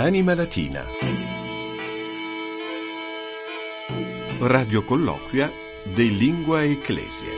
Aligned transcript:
Anima 0.00 0.34
Latina. 0.34 0.82
Radio 4.40 4.82
colloquia 4.82 5.52
de 5.94 6.04
Lingua 6.04 6.64
Ecclesia. 6.64 7.28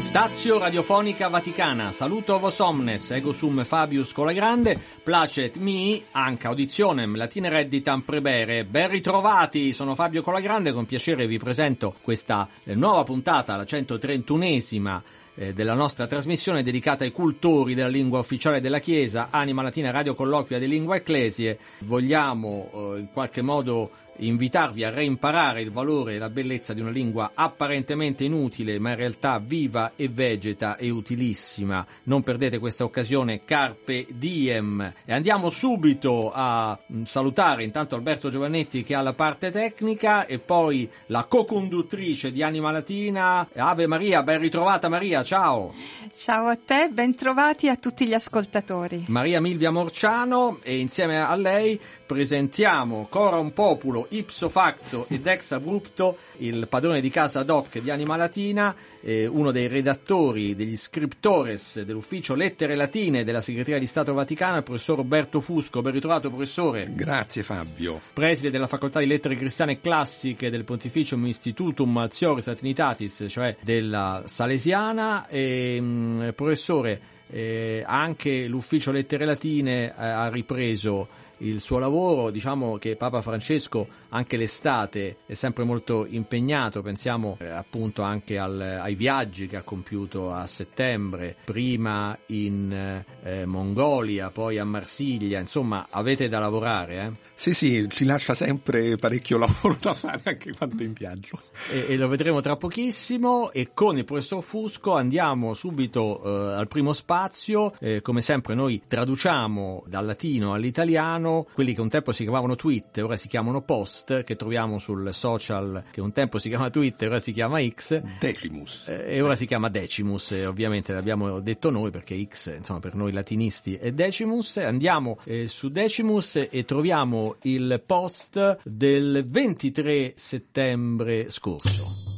Stazio 0.00 0.58
Radiofonica 0.58 1.28
Vaticana, 1.28 1.92
saluto 1.92 2.38
vos 2.38 2.58
omnes, 2.60 3.10
ego 3.10 3.32
sum 3.34 3.62
Fabius 3.62 4.14
Colagrande, 4.14 4.80
placet 5.02 5.56
mi, 5.58 6.02
anca 6.12 6.48
auditionem 6.48 7.16
latine 7.16 7.50
redditam 7.50 8.00
prebere, 8.00 8.64
ben 8.64 8.88
ritrovati, 8.88 9.72
sono 9.72 9.94
Fabio 9.94 10.22
Colagrande, 10.22 10.72
con 10.72 10.86
piacere 10.86 11.26
vi 11.26 11.38
presento 11.38 11.94
questa 12.00 12.48
eh, 12.64 12.74
nuova 12.74 13.04
puntata, 13.04 13.56
la 13.56 13.64
131esima 13.64 15.00
eh, 15.40 15.54
della 15.54 15.72
nostra 15.72 16.06
trasmissione 16.06 16.62
dedicata 16.62 17.02
ai 17.02 17.12
cultori 17.12 17.74
della 17.74 17.88
lingua 17.88 18.18
ufficiale 18.18 18.60
della 18.60 18.78
Chiesa, 18.78 19.28
Anima 19.30 19.62
Latina 19.62 19.90
Radio 19.90 20.14
Colloquia 20.14 20.58
di 20.58 20.68
Lingua 20.68 20.96
Ecclesie. 20.96 21.58
Vogliamo 21.78 22.70
eh, 22.72 22.98
in 22.98 23.08
qualche 23.10 23.40
modo 23.40 23.90
invitarvi 24.20 24.84
a 24.84 24.90
reimparare 24.90 25.60
il 25.60 25.70
valore 25.70 26.14
e 26.14 26.18
la 26.18 26.30
bellezza 26.30 26.72
di 26.72 26.80
una 26.80 26.90
lingua 26.90 27.32
apparentemente 27.34 28.24
inutile, 28.24 28.78
ma 28.78 28.90
in 28.90 28.96
realtà 28.96 29.38
viva 29.38 29.92
e 29.96 30.08
vegeta 30.08 30.76
e 30.76 30.90
utilissima. 30.90 31.86
Non 32.04 32.22
perdete 32.22 32.58
questa 32.58 32.84
occasione, 32.84 33.44
carpe 33.44 34.06
diem. 34.12 34.92
E 35.04 35.12
andiamo 35.12 35.50
subito 35.50 36.30
a 36.32 36.78
mm, 36.92 37.02
salutare 37.02 37.64
intanto 37.64 37.94
Alberto 37.94 38.30
Giovannetti 38.30 38.82
che 38.82 38.94
ha 38.94 39.02
la 39.02 39.12
parte 39.12 39.50
tecnica 39.50 40.26
e 40.26 40.38
poi 40.38 40.88
la 41.06 41.24
co-conduttrice 41.24 42.32
di 42.32 42.42
Anima 42.42 42.70
Latina, 42.70 43.48
Ave 43.54 43.86
Maria, 43.86 44.22
ben 44.22 44.40
ritrovata 44.40 44.88
Maria, 44.88 45.22
ciao! 45.22 45.72
Ciao 46.14 46.48
a 46.48 46.56
te, 46.56 46.90
ben 46.92 47.14
trovati 47.14 47.68
a 47.68 47.76
tutti 47.76 48.06
gli 48.06 48.12
ascoltatori. 48.12 49.04
Maria 49.08 49.40
Milvia 49.40 49.70
Morciano 49.70 50.58
e 50.62 50.78
insieme 50.78 51.22
a 51.22 51.34
lei 51.36 51.80
presentiamo 52.04 53.06
Coram 53.08 53.50
Populo 53.50 54.06
ipso 54.10 54.48
facto 54.48 55.06
ed 55.08 55.26
ex 55.26 55.52
abrupto 55.52 56.16
il 56.38 56.66
padrone 56.68 57.00
di 57.00 57.10
casa 57.10 57.42
doc 57.42 57.78
di 57.78 57.90
Anima 57.90 58.16
Latina, 58.16 58.74
eh, 59.00 59.26
uno 59.26 59.50
dei 59.50 59.66
redattori, 59.66 60.54
degli 60.54 60.76
scriptores 60.76 61.82
dell'ufficio 61.82 62.34
Lettere 62.34 62.74
Latine 62.74 63.24
della 63.24 63.40
Segreteria 63.40 63.78
di 63.78 63.86
Stato 63.86 64.12
Vaticana, 64.12 64.58
il 64.58 64.62
professor 64.62 64.96
Roberto 64.96 65.40
Fusco. 65.40 65.82
Ben 65.82 65.92
ritrovato 65.92 66.28
professore. 66.28 66.88
Grazie 66.94 67.42
Fabio. 67.42 68.00
Preside 68.12 68.50
della 68.50 68.66
Facoltà 68.66 68.98
di 68.98 69.06
Lettere 69.06 69.36
Cristiane 69.36 69.80
Classiche 69.80 70.50
del 70.50 70.64
Pontificium 70.64 71.26
Institutum 71.26 71.96
Altioris 71.96 72.52
Trinitatis, 72.56 73.26
cioè 73.28 73.56
della 73.60 74.22
Salesiana. 74.26 75.28
E, 75.28 75.80
mh, 75.80 76.32
professore, 76.34 77.00
eh, 77.30 77.84
anche 77.86 78.46
l'ufficio 78.46 78.90
Lettere 78.90 79.24
Latine 79.24 79.86
eh, 79.86 79.92
ha 79.96 80.28
ripreso 80.28 81.08
il 81.40 81.60
suo 81.60 81.78
lavoro, 81.78 82.30
diciamo 82.30 82.78
che 82.78 82.96
Papa 82.96 83.22
Francesco 83.22 83.86
anche 84.10 84.36
l'estate 84.36 85.18
è 85.26 85.34
sempre 85.34 85.64
molto 85.64 86.06
impegnato, 86.08 86.82
pensiamo 86.82 87.36
eh, 87.40 87.48
appunto 87.48 88.02
anche 88.02 88.38
al, 88.38 88.60
ai 88.60 88.94
viaggi 88.94 89.46
che 89.46 89.56
ha 89.56 89.62
compiuto 89.62 90.32
a 90.32 90.46
settembre, 90.46 91.36
prima 91.44 92.16
in 92.26 93.02
eh, 93.22 93.44
Mongolia, 93.46 94.30
poi 94.30 94.58
a 94.58 94.64
Marsiglia, 94.64 95.38
insomma 95.38 95.86
avete 95.90 96.28
da 96.28 96.38
lavorare. 96.38 96.96
Eh? 96.96 97.28
Sì, 97.40 97.54
sì, 97.54 97.86
ci 97.88 98.04
lascia 98.04 98.34
sempre 98.34 98.96
parecchio 98.96 99.38
lavoro 99.38 99.74
da 99.80 99.94
fare 99.94 100.20
anche 100.24 100.52
quando 100.54 100.82
in 100.82 100.92
viaggio. 100.92 101.40
E, 101.70 101.86
e 101.88 101.96
lo 101.96 102.06
vedremo 102.06 102.42
tra 102.42 102.56
pochissimo 102.56 103.50
e 103.50 103.70
con 103.72 103.96
il 103.96 104.04
professor 104.04 104.42
Fusco 104.42 104.94
andiamo 104.94 105.54
subito 105.54 106.22
eh, 106.22 106.58
al 106.58 106.68
primo 106.68 106.92
spazio, 106.92 107.72
eh, 107.80 108.02
come 108.02 108.20
sempre 108.20 108.54
noi 108.54 108.82
traduciamo 108.86 109.84
dal 109.86 110.04
latino 110.04 110.52
all'italiano 110.52 111.46
quelli 111.54 111.72
che 111.72 111.80
un 111.80 111.88
tempo 111.88 112.12
si 112.12 112.24
chiamavano 112.24 112.56
tweet, 112.56 112.98
ora 112.98 113.16
si 113.16 113.26
chiamano 113.26 113.62
post 113.62 114.22
che 114.24 114.36
troviamo 114.36 114.78
sul 114.78 115.08
social 115.14 115.84
che 115.90 116.02
un 116.02 116.12
tempo 116.12 116.36
si 116.36 116.50
chiama 116.50 116.68
Twitter, 116.68 117.08
ora 117.08 117.20
si 117.20 117.32
chiama 117.32 117.66
X. 117.66 118.02
Decimus. 118.20 118.86
Eh, 118.86 119.16
e 119.16 119.22
ora 119.22 119.34
si 119.34 119.46
chiama 119.46 119.70
Decimus, 119.70 120.32
e 120.32 120.44
ovviamente 120.44 120.92
l'abbiamo 120.92 121.40
detto 121.40 121.70
noi 121.70 121.90
perché 121.90 122.22
X, 122.22 122.54
insomma, 122.58 122.80
per 122.80 122.94
noi 122.94 123.12
latinisti 123.12 123.76
è 123.76 123.92
Decimus. 123.92 124.58
Andiamo 124.58 125.16
eh, 125.24 125.46
su 125.46 125.70
Decimus 125.70 126.46
e 126.50 126.64
troviamo 126.66 127.28
il 127.42 127.82
post 127.84 128.60
del 128.64 129.26
23 129.28 130.12
settembre 130.16 131.30
scorso. 131.30 132.10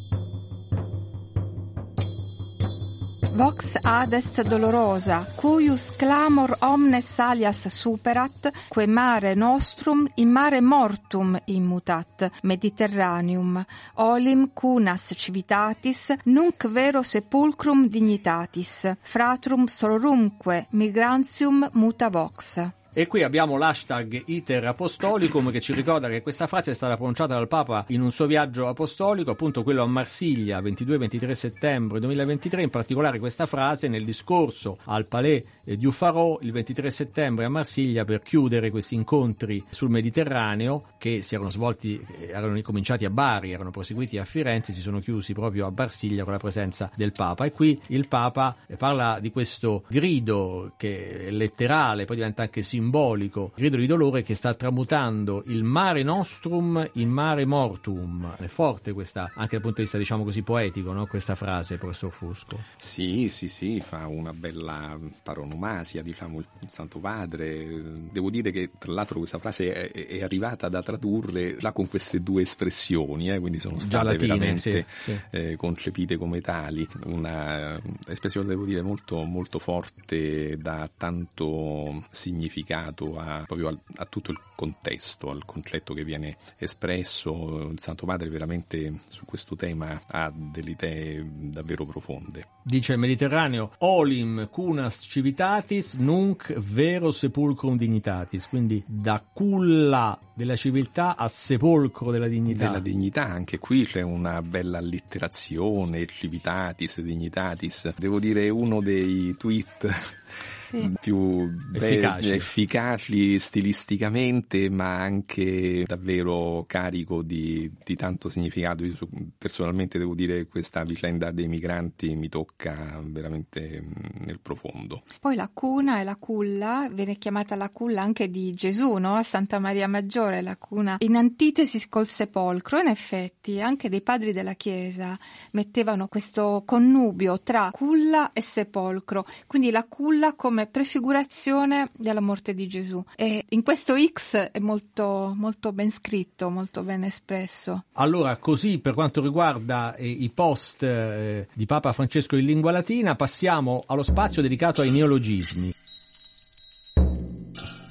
Vox 3.34 3.78
adest 3.80 4.42
dolorosa, 4.42 5.26
cuius 5.34 5.96
clamor 5.96 6.52
omnes 6.60 7.18
alias 7.18 7.66
superat, 7.68 8.50
que 8.68 8.86
mare 8.86 9.34
nostrum 9.34 10.06
in 10.16 10.28
mare 10.28 10.60
mortum 10.60 11.38
immutat, 11.46 12.28
Mediterraneum, 12.42 13.64
olim 14.04 14.50
cunas 14.52 15.14
civitatis, 15.16 16.12
nunc 16.24 16.68
vero 16.68 17.02
sepulcrum 17.02 17.88
dignitatis, 17.88 18.92
fratrum 19.00 19.66
sororumque 19.66 20.66
migrantium 20.72 21.70
muta 21.72 22.10
vox. 22.10 22.81
E 22.94 23.06
qui 23.06 23.22
abbiamo 23.22 23.56
l'hashtag 23.56 24.24
iter 24.26 24.66
apostolicum 24.66 25.50
che 25.50 25.62
ci 25.62 25.72
ricorda 25.72 26.10
che 26.10 26.20
questa 26.20 26.46
frase 26.46 26.72
è 26.72 26.74
stata 26.74 26.96
pronunciata 26.96 27.32
dal 27.32 27.48
Papa 27.48 27.86
in 27.88 28.02
un 28.02 28.12
suo 28.12 28.26
viaggio 28.26 28.68
apostolico, 28.68 29.30
appunto 29.30 29.62
quello 29.62 29.82
a 29.82 29.86
Marsiglia, 29.86 30.60
22-23 30.60 31.30
settembre 31.30 32.00
2023, 32.00 32.64
in 32.64 32.68
particolare 32.68 33.18
questa 33.18 33.46
frase 33.46 33.88
nel 33.88 34.04
discorso 34.04 34.76
al 34.84 35.06
Palais 35.06 35.42
di 35.64 35.86
Uffarò 35.86 36.38
il 36.42 36.52
23 36.52 36.90
settembre 36.90 37.46
a 37.46 37.48
Marsiglia 37.48 38.04
per 38.04 38.20
chiudere 38.20 38.70
questi 38.70 38.94
incontri 38.94 39.64
sul 39.70 39.88
Mediterraneo 39.88 40.88
che 40.98 41.22
si 41.22 41.34
erano 41.34 41.48
svolti, 41.48 41.98
erano 42.28 42.60
cominciati 42.60 43.06
a 43.06 43.10
Bari, 43.10 43.52
erano 43.52 43.70
proseguiti 43.70 44.18
a 44.18 44.26
Firenze, 44.26 44.74
si 44.74 44.80
sono 44.80 45.00
chiusi 45.00 45.32
proprio 45.32 45.66
a 45.66 45.72
Marsiglia 45.74 46.24
con 46.24 46.34
la 46.34 46.38
presenza 46.38 46.90
del 46.94 47.12
Papa. 47.12 47.46
E 47.46 47.52
qui 47.52 47.80
il 47.86 48.06
Papa 48.06 48.54
parla 48.76 49.18
di 49.18 49.30
questo 49.30 49.84
grido 49.88 50.74
che 50.76 51.28
è 51.28 51.30
letterale, 51.30 52.04
poi 52.04 52.16
diventa 52.16 52.42
anche 52.42 52.62
simbolico 52.82 53.52
grido 53.54 53.76
di 53.76 53.86
dolore 53.86 54.22
che 54.22 54.34
sta 54.34 54.54
tramutando 54.54 55.44
il 55.46 55.62
mare 55.62 56.02
nostrum 56.02 56.90
in 56.94 57.10
mare 57.10 57.44
mortum. 57.44 58.34
È 58.36 58.46
forte 58.46 58.92
questa, 58.92 59.30
anche 59.34 59.52
dal 59.52 59.60
punto 59.60 59.76
di 59.76 59.82
vista 59.82 59.98
diciamo 59.98 60.24
così 60.24 60.42
poetico, 60.42 60.92
no? 60.92 61.06
questa 61.06 61.36
frase, 61.36 61.78
professor 61.78 62.10
Fusco. 62.10 62.58
Sì, 62.76 63.28
sì, 63.28 63.48
sì, 63.48 63.80
fa 63.80 64.08
una 64.08 64.32
bella 64.32 64.98
paronomasia, 65.22 66.02
diciamo, 66.02 66.40
il 66.40 66.68
Santo 66.68 66.98
Padre. 66.98 68.08
Devo 68.10 68.30
dire 68.30 68.50
che 68.50 68.70
tra 68.76 68.92
l'altro 68.92 69.18
questa 69.18 69.38
frase 69.38 69.90
è, 69.90 70.06
è 70.06 70.22
arrivata 70.22 70.68
da 70.68 70.82
tradurre 70.82 71.56
là 71.60 71.70
con 71.70 71.88
queste 71.88 72.20
due 72.20 72.42
espressioni, 72.42 73.30
eh, 73.30 73.38
quindi 73.38 73.60
sono 73.60 73.78
state 73.78 74.04
latine, 74.04 74.26
veramente 74.26 74.86
sì, 74.88 75.12
sì. 75.12 75.20
Eh, 75.30 75.56
concepite 75.56 76.16
come 76.16 76.40
tali. 76.40 76.86
Una 77.04 77.80
espressione, 78.08 78.48
devo 78.48 78.64
dire, 78.64 78.82
molto, 78.82 79.22
molto 79.22 79.60
forte, 79.60 80.56
da 80.58 80.90
tanto 80.96 82.06
significato 82.10 82.71
legato 82.72 83.18
a, 83.18 83.44
proprio 83.46 83.68
al, 83.68 83.78
a 83.96 84.06
tutto 84.06 84.32
il 84.32 84.38
contesto, 84.54 85.30
al 85.30 85.44
concetto 85.44 85.92
che 85.92 86.04
viene 86.04 86.36
espresso. 86.56 87.68
Il 87.70 87.80
Santo 87.80 88.06
Padre 88.06 88.30
veramente 88.30 89.00
su 89.08 89.24
questo 89.26 89.54
tema 89.56 90.00
ha 90.06 90.32
delle 90.34 90.70
idee 90.70 91.24
davvero 91.50 91.84
profonde. 91.84 92.46
Dice 92.62 92.94
il 92.94 92.98
Mediterraneo, 92.98 93.72
olim 93.78 94.48
cunas 94.50 95.04
civitatis 95.08 95.94
nunc 95.94 96.52
vero 96.54 97.10
sepulcrum 97.10 97.76
dignitatis, 97.76 98.48
quindi 98.48 98.82
da 98.86 99.22
culla 99.22 100.18
della 100.34 100.56
civiltà 100.56 101.16
a 101.16 101.28
sepolcro 101.28 102.10
della 102.10 102.28
dignità. 102.28 102.66
Della 102.66 102.80
dignità, 102.80 103.24
anche 103.24 103.58
qui 103.58 103.84
c'è 103.84 104.00
una 104.00 104.40
bella 104.40 104.78
allitterazione, 104.78 106.06
civitatis, 106.06 107.00
dignitatis. 107.00 107.92
Devo 107.96 108.18
dire 108.18 108.48
uno 108.48 108.80
dei 108.80 109.34
tweet 109.36 110.60
sì. 110.72 110.90
più 111.00 111.54
efficaci. 111.74 112.30
Be- 112.30 112.34
efficaci 112.36 113.38
stilisticamente, 113.38 114.70
ma 114.70 115.00
anche 115.00 115.84
davvero 115.86 116.64
carico 116.66 117.22
di, 117.22 117.70
di 117.84 117.94
tanto 117.94 118.28
significato. 118.28 118.84
Io 118.84 118.96
personalmente 119.36 119.98
devo 119.98 120.14
dire 120.14 120.38
che 120.38 120.48
questa 120.48 120.82
vicenda 120.82 121.30
dei 121.30 121.46
migranti 121.46 122.14
mi 122.16 122.28
tocca 122.28 123.00
veramente 123.04 123.84
nel 124.24 124.40
profondo. 124.40 125.02
Poi 125.20 125.36
la 125.36 125.50
cuna 125.52 126.00
e 126.00 126.04
la 126.04 126.16
culla, 126.16 126.88
viene 126.90 127.16
chiamata 127.16 127.54
la 127.54 127.68
culla 127.68 128.02
anche 128.02 128.30
di 128.30 128.52
Gesù, 128.52 128.94
no? 128.94 129.14
a 129.14 129.22
Santa 129.22 129.58
Maria 129.58 129.88
Maggiore, 129.88 130.40
la 130.40 130.56
cuna 130.56 130.96
in 131.00 131.16
antitesi 131.16 131.88
col 131.88 132.06
sepolcro. 132.06 132.78
In 132.78 132.88
effetti 132.88 133.60
anche 133.60 133.88
dei 133.88 134.00
padri 134.02 134.32
della 134.32 134.54
Chiesa 134.54 135.18
mettevano 135.52 136.08
questo 136.08 136.62
connubio 136.64 137.40
tra 137.40 137.70
culla 137.72 138.32
e 138.32 138.40
sepolcro, 138.40 139.26
quindi 139.46 139.70
la 139.70 139.84
culla 139.84 140.34
come 140.34 140.61
come 140.62 140.66
prefigurazione 140.66 141.90
della 141.96 142.20
morte 142.20 142.54
di 142.54 142.68
Gesù. 142.68 143.02
E 143.16 143.44
in 143.48 143.62
questo 143.62 143.94
X 143.96 144.36
è 144.36 144.58
molto, 144.58 145.32
molto 145.36 145.72
ben 145.72 145.90
scritto, 145.90 146.50
molto 146.50 146.82
ben 146.82 147.04
espresso. 147.04 147.84
Allora, 147.92 148.36
così 148.36 148.78
per 148.78 148.94
quanto 148.94 149.20
riguarda 149.20 149.94
eh, 149.94 150.08
i 150.08 150.30
post 150.30 150.82
eh, 150.82 151.48
di 151.52 151.66
Papa 151.66 151.92
Francesco 151.92 152.36
in 152.36 152.46
lingua 152.46 152.70
latina, 152.70 153.14
passiamo 153.14 153.82
allo 153.86 154.02
spazio 154.02 154.42
dedicato 154.42 154.82
ai 154.82 154.90
neologismi. 154.90 155.74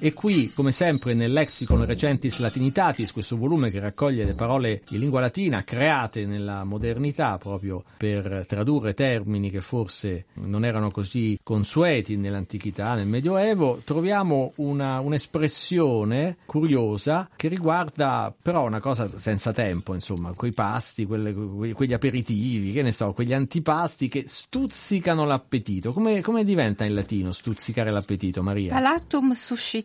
E 0.04 0.14
qui, 0.14 0.52
come 0.52 0.72
sempre, 0.72 1.14
nel 1.14 1.32
Lexicon 1.32 1.86
Recentis 1.86 2.40
Latinitatis, 2.40 3.12
questo 3.12 3.38
volume 3.38 3.70
che 3.70 3.80
raccoglie 3.80 4.26
le 4.26 4.34
parole 4.34 4.82
in 4.90 4.98
lingua 4.98 5.20
latina 5.20 5.64
create 5.64 6.26
nella 6.26 6.64
modernità 6.64 7.38
proprio 7.38 7.84
per 7.98 8.46
tradurre 8.48 8.96
termini 8.96 9.52
che 9.52 9.62
forse 9.62 10.26
non 10.46 10.66
erano 10.66 10.90
così 10.90 11.40
consueti 11.44 12.18
nell'antichità, 12.18 12.96
nel 12.96 13.06
Medioevo, 13.06 13.84
troviamo 13.86 14.54
una, 14.56 15.00
un'espressione 15.02 16.38
curiosa 16.48 17.30
che 17.36 17.48
riguarda 17.48 18.34
però 18.42 18.66
una 18.66 18.80
cosa 18.80 19.08
senza 19.20 19.52
tempo, 19.52 19.94
insomma, 19.94 20.34
quei 20.34 20.52
pasti, 20.52 21.06
quelle, 21.06 21.32
quegli 21.74 21.94
aperitivi, 21.94 22.72
che 22.72 22.82
ne 22.82 22.92
so, 22.92 23.14
quegli 23.14 23.34
antipasti 23.34 24.08
che 24.08 24.24
stuzzicano 24.26 25.26
l'appetito. 25.26 25.94
Come, 25.94 26.22
come 26.22 26.44
diventa 26.44 26.86
in 26.86 26.96
latino 26.96 27.32
stuzzicare 27.32 27.92
l'appetito, 27.92 28.42
Maria? 28.42 28.74
Palatum 28.74 29.34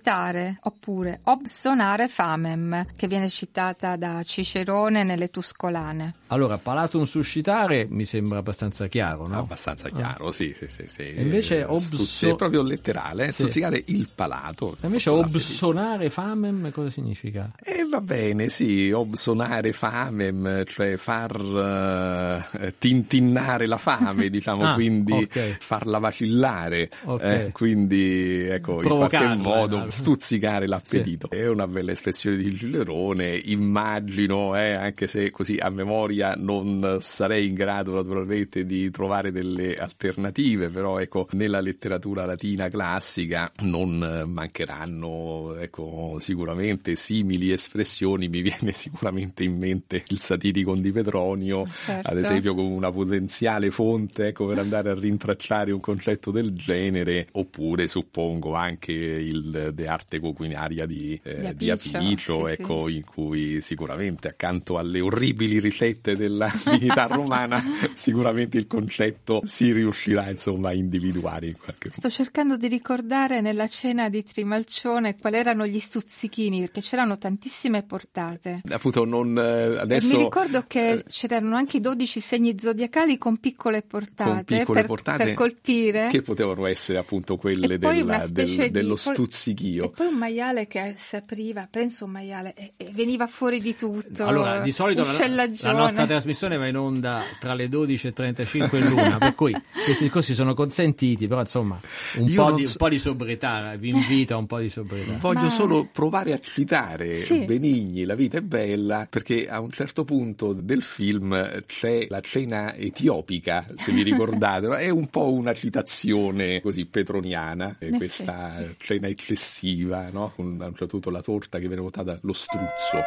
suscitare 0.07 0.59
oppure 0.63 1.21
obsonare 1.25 2.07
famem, 2.07 2.87
che 2.95 3.09
viene 3.09 3.29
citata 3.29 3.97
da 3.97 4.23
Cicerone 4.23 5.03
nelle 5.03 5.31
Tuscolane. 5.31 6.15
Allora, 6.29 6.59
palatum 6.59 7.05
suscitare 7.05 7.87
mi 7.91 8.05
sembra 8.05 8.39
abbastanza 8.39 8.87
chiaro, 8.87 9.27
no? 9.27 9.39
Abbastanza 9.39 9.89
chiaro, 9.89 10.29
ah. 10.29 10.33
sì, 10.33 10.53
sì, 10.55 10.67
sì. 10.69 10.85
sì. 10.87 11.15
Invece 11.17 11.65
obso... 11.65 11.97
Stuzzi, 11.97 12.29
è 12.29 12.37
proprio 12.37 12.63
letterale, 12.63 13.25
eh? 13.25 13.29
sì. 13.29 13.43
stuzzicare 13.43 13.83
il 13.87 14.09
palato. 14.15 14.77
E 14.81 14.87
invece 14.87 15.11
obsonare 15.11 16.09
famem 16.09 16.71
cosa 16.71 16.91
significa? 16.91 17.51
E 17.61 17.81
eh, 17.81 17.85
va 17.85 18.01
bene, 18.01 18.49
sì, 18.49 18.91
obsonare 18.93 19.73
famem, 19.73 20.65
cioè 20.67 20.97
far 20.97 21.41
uh, 21.41 22.73
tintinnare 22.79 23.67
la 23.67 23.79
fame, 23.79 24.31
diciamo, 24.31 24.67
ah, 24.67 24.75
quindi 24.75 25.13
okay. 25.13 25.57
farla 25.59 25.99
vacillare. 25.99 26.91
Okay. 27.05 27.47
Eh, 27.47 27.53
quindi, 27.53 28.47
ecco, 28.47 28.83
in 28.83 28.89
qualche 28.89 29.35
modo 29.35 29.87
stuzzicare 29.97 30.67
l'appetito. 30.67 31.29
Sì. 31.31 31.39
È 31.39 31.49
una 31.49 31.67
bella 31.67 31.93
espressione 31.93 32.37
di 32.37 32.55
Cicerone, 32.57 33.37
immagino, 33.37 34.57
eh, 34.57 34.73
anche 34.73 35.07
se 35.07 35.31
così 35.31 35.57
a 35.57 35.71
memoria 35.71 36.35
non 36.37 36.99
sarei 37.01 37.49
in 37.49 37.55
grado 37.55 37.95
naturalmente 37.95 38.65
di 38.65 38.91
trovare 38.91 39.33
delle 39.33 39.75
alternative, 39.77 40.69
però 40.69 40.99
ecco, 40.99 41.29
nella 41.33 41.61
letteratura 41.61 42.25
latina 42.25 42.69
classica 42.69 43.51
non 43.63 44.25
mancheranno 44.27 45.57
ecco, 45.59 46.17
sicuramente 46.21 46.95
simili 46.97 47.51
espressioni, 47.51 48.29
mi 48.29 48.43
viene 48.43 48.73
sicuramente 48.77 49.45
in 49.45 49.57
mente 49.57 50.05
il 50.09 50.19
satirico 50.19 50.75
di 50.75 50.93
Petronio, 50.93 51.67
certo. 51.67 52.11
ad 52.11 52.19
esempio 52.19 52.55
come 52.55 52.69
una 52.69 52.91
potenziale 52.91 53.71
fonte 53.71 54.29
ecco, 54.29 54.47
per 54.47 54.59
andare 54.59 54.91
a 54.91 54.95
rintracciare 54.95 55.73
un 55.73 55.81
concetto 55.81 56.31
del 56.31 56.53
genere, 56.53 57.29
oppure 57.33 57.87
suppongo 57.87 58.55
anche 58.55 58.93
il 58.93 59.73
De 59.73 59.86
arte 59.87 60.21
coquinaria 60.21 60.87
di, 60.87 61.19
eh, 61.23 61.55
di 61.55 61.71
Apiccio, 61.71 62.47
sì, 62.47 62.53
ecco, 62.53 62.89
sì. 62.89 62.97
in 62.97 63.05
cui 63.05 63.61
sicuramente 63.61 64.29
accanto 64.29 64.79
alle 64.79 65.01
orribili 65.01 65.59
ricette 65.59 66.17
della 66.17 66.51
divinità 66.65 67.07
romana, 67.07 67.63
sicuramente 67.95 68.57
il 68.59 68.67
concetto 68.67 69.43
si 69.45 69.73
riuscirà 69.73 70.31
insomma 70.31 70.71
a 70.71 70.73
individuare 70.73 71.47
in 71.47 71.55
qualche 71.55 71.89
modo. 71.89 71.97
Sto 71.97 72.11
cercando 72.11 72.57
di 72.57 72.69
ricordare 72.69 73.41
nella 73.41 73.69
cena 73.69 74.09
di 74.09 74.23
Trimalcione 74.23 75.17
quali 75.17 75.37
erano 75.37 75.67
gli 75.67 75.79
stuzzichini, 75.79 76.61
perché 76.61 76.81
c'erano 76.81 77.19
tantissime 77.19 77.83
portate. 77.83 78.63
Appunto, 78.69 79.05
non 79.05 79.37
eh, 79.37 79.79
adesso. 79.79 80.13
E 80.13 80.17
mi 80.17 80.23
ricordo 80.25 80.65
che 80.67 80.91
eh, 80.91 81.05
c'erano 81.09 81.57
anche 81.57 81.79
i 81.79 81.81
12 81.81 82.21
segni 82.21 82.59
zodiacali 82.59 83.19
con 83.19 83.39
piccole 83.39 83.83
portate, 83.83 84.31
con 84.31 84.45
piccole 84.45 84.81
per, 84.81 84.87
portate 84.87 85.25
per 85.25 85.35
colpire. 85.35 86.09
Che 86.11 86.23
potevano 86.23 86.67
essere 86.67 86.99
appunto 86.99 87.37
quelle 87.37 87.79
della, 87.79 88.27
del, 88.29 88.71
dello 88.71 88.97
stuzzichino 88.97 89.66
io. 89.71 89.85
E 89.85 89.91
poi 89.91 90.07
un 90.07 90.17
maiale 90.17 90.67
che 90.67 90.95
si 90.97 91.17
apriva, 91.17 91.69
penso 91.71 92.05
un 92.05 92.13
maiale, 92.13 92.55
e, 92.55 92.73
e 92.77 92.91
veniva 92.93 93.27
fuori 93.27 93.61
di 93.61 93.75
tutto. 93.75 94.25
Allora, 94.25 94.61
di 94.61 94.73
solito 94.73 95.05
la, 95.05 95.49
la, 95.61 95.73
nostra 95.73 96.07
trasmissione 96.07 96.57
va 96.57 96.67
in 96.67 96.77
onda 96.77 97.23
tra 97.41 97.55
le 97.55 97.67
12.35 97.69 98.75
e 98.75 98.81
l'una, 98.81 99.19
per 99.19 99.35
cui 99.35 99.53
questi 99.85 100.05
discorsi 100.05 100.35
sono 100.35 100.55
consentiti, 100.55 101.27
però 101.27 101.41
insomma 101.41 101.81
un, 102.17 102.35
po 102.35 102.53
di, 102.53 102.65
un 102.65 102.73
po' 102.77 102.89
di, 102.89 102.99
sobrietà, 102.99 103.75
vi 103.77 103.91
invito 103.91 104.35
a 104.35 104.37
un 104.37 104.47
po' 104.47 104.59
di 104.59 104.69
sobrietà. 104.69 105.17
Voglio 105.19 105.41
Ma... 105.43 105.51
solo 105.51 105.89
provare 105.91 106.33
a 106.33 106.39
citare 106.39 107.27
sì. 107.27 107.45
Benigni, 107.45 108.05
La 108.05 108.15
vita 108.15 108.39
è 108.39 108.43
bella, 108.43 109.07
perché 109.09 109.49
a 109.49 109.61
un 109.61 109.71
certo 109.71 110.05
punto 110.05 110.53
del 110.53 110.83
film 110.83 111.63
c'è 111.67 112.07
la 112.09 112.21
cena 112.21 112.75
etiopica, 112.75 113.67
se 113.77 113.93
vi 113.93 114.03
ricordate, 114.03 114.69
è 114.79 114.89
un 114.89 115.09
po' 115.09 115.33
una 115.33 115.53
citazione 115.53 116.61
così 116.61 116.87
petroniana, 116.87 117.77
questa 117.97 118.65
cena 118.79 119.09
eccessiva 119.09 119.56
festiva, 119.57 120.11
no? 120.11 120.33
con 120.35 120.75
punto 120.89 121.11
la 121.11 121.23
torta 121.23 121.59
che 121.59 121.67
viene 121.67 121.83
votata 121.83 122.19
lo 122.23 122.33
struzzo. 122.35 123.01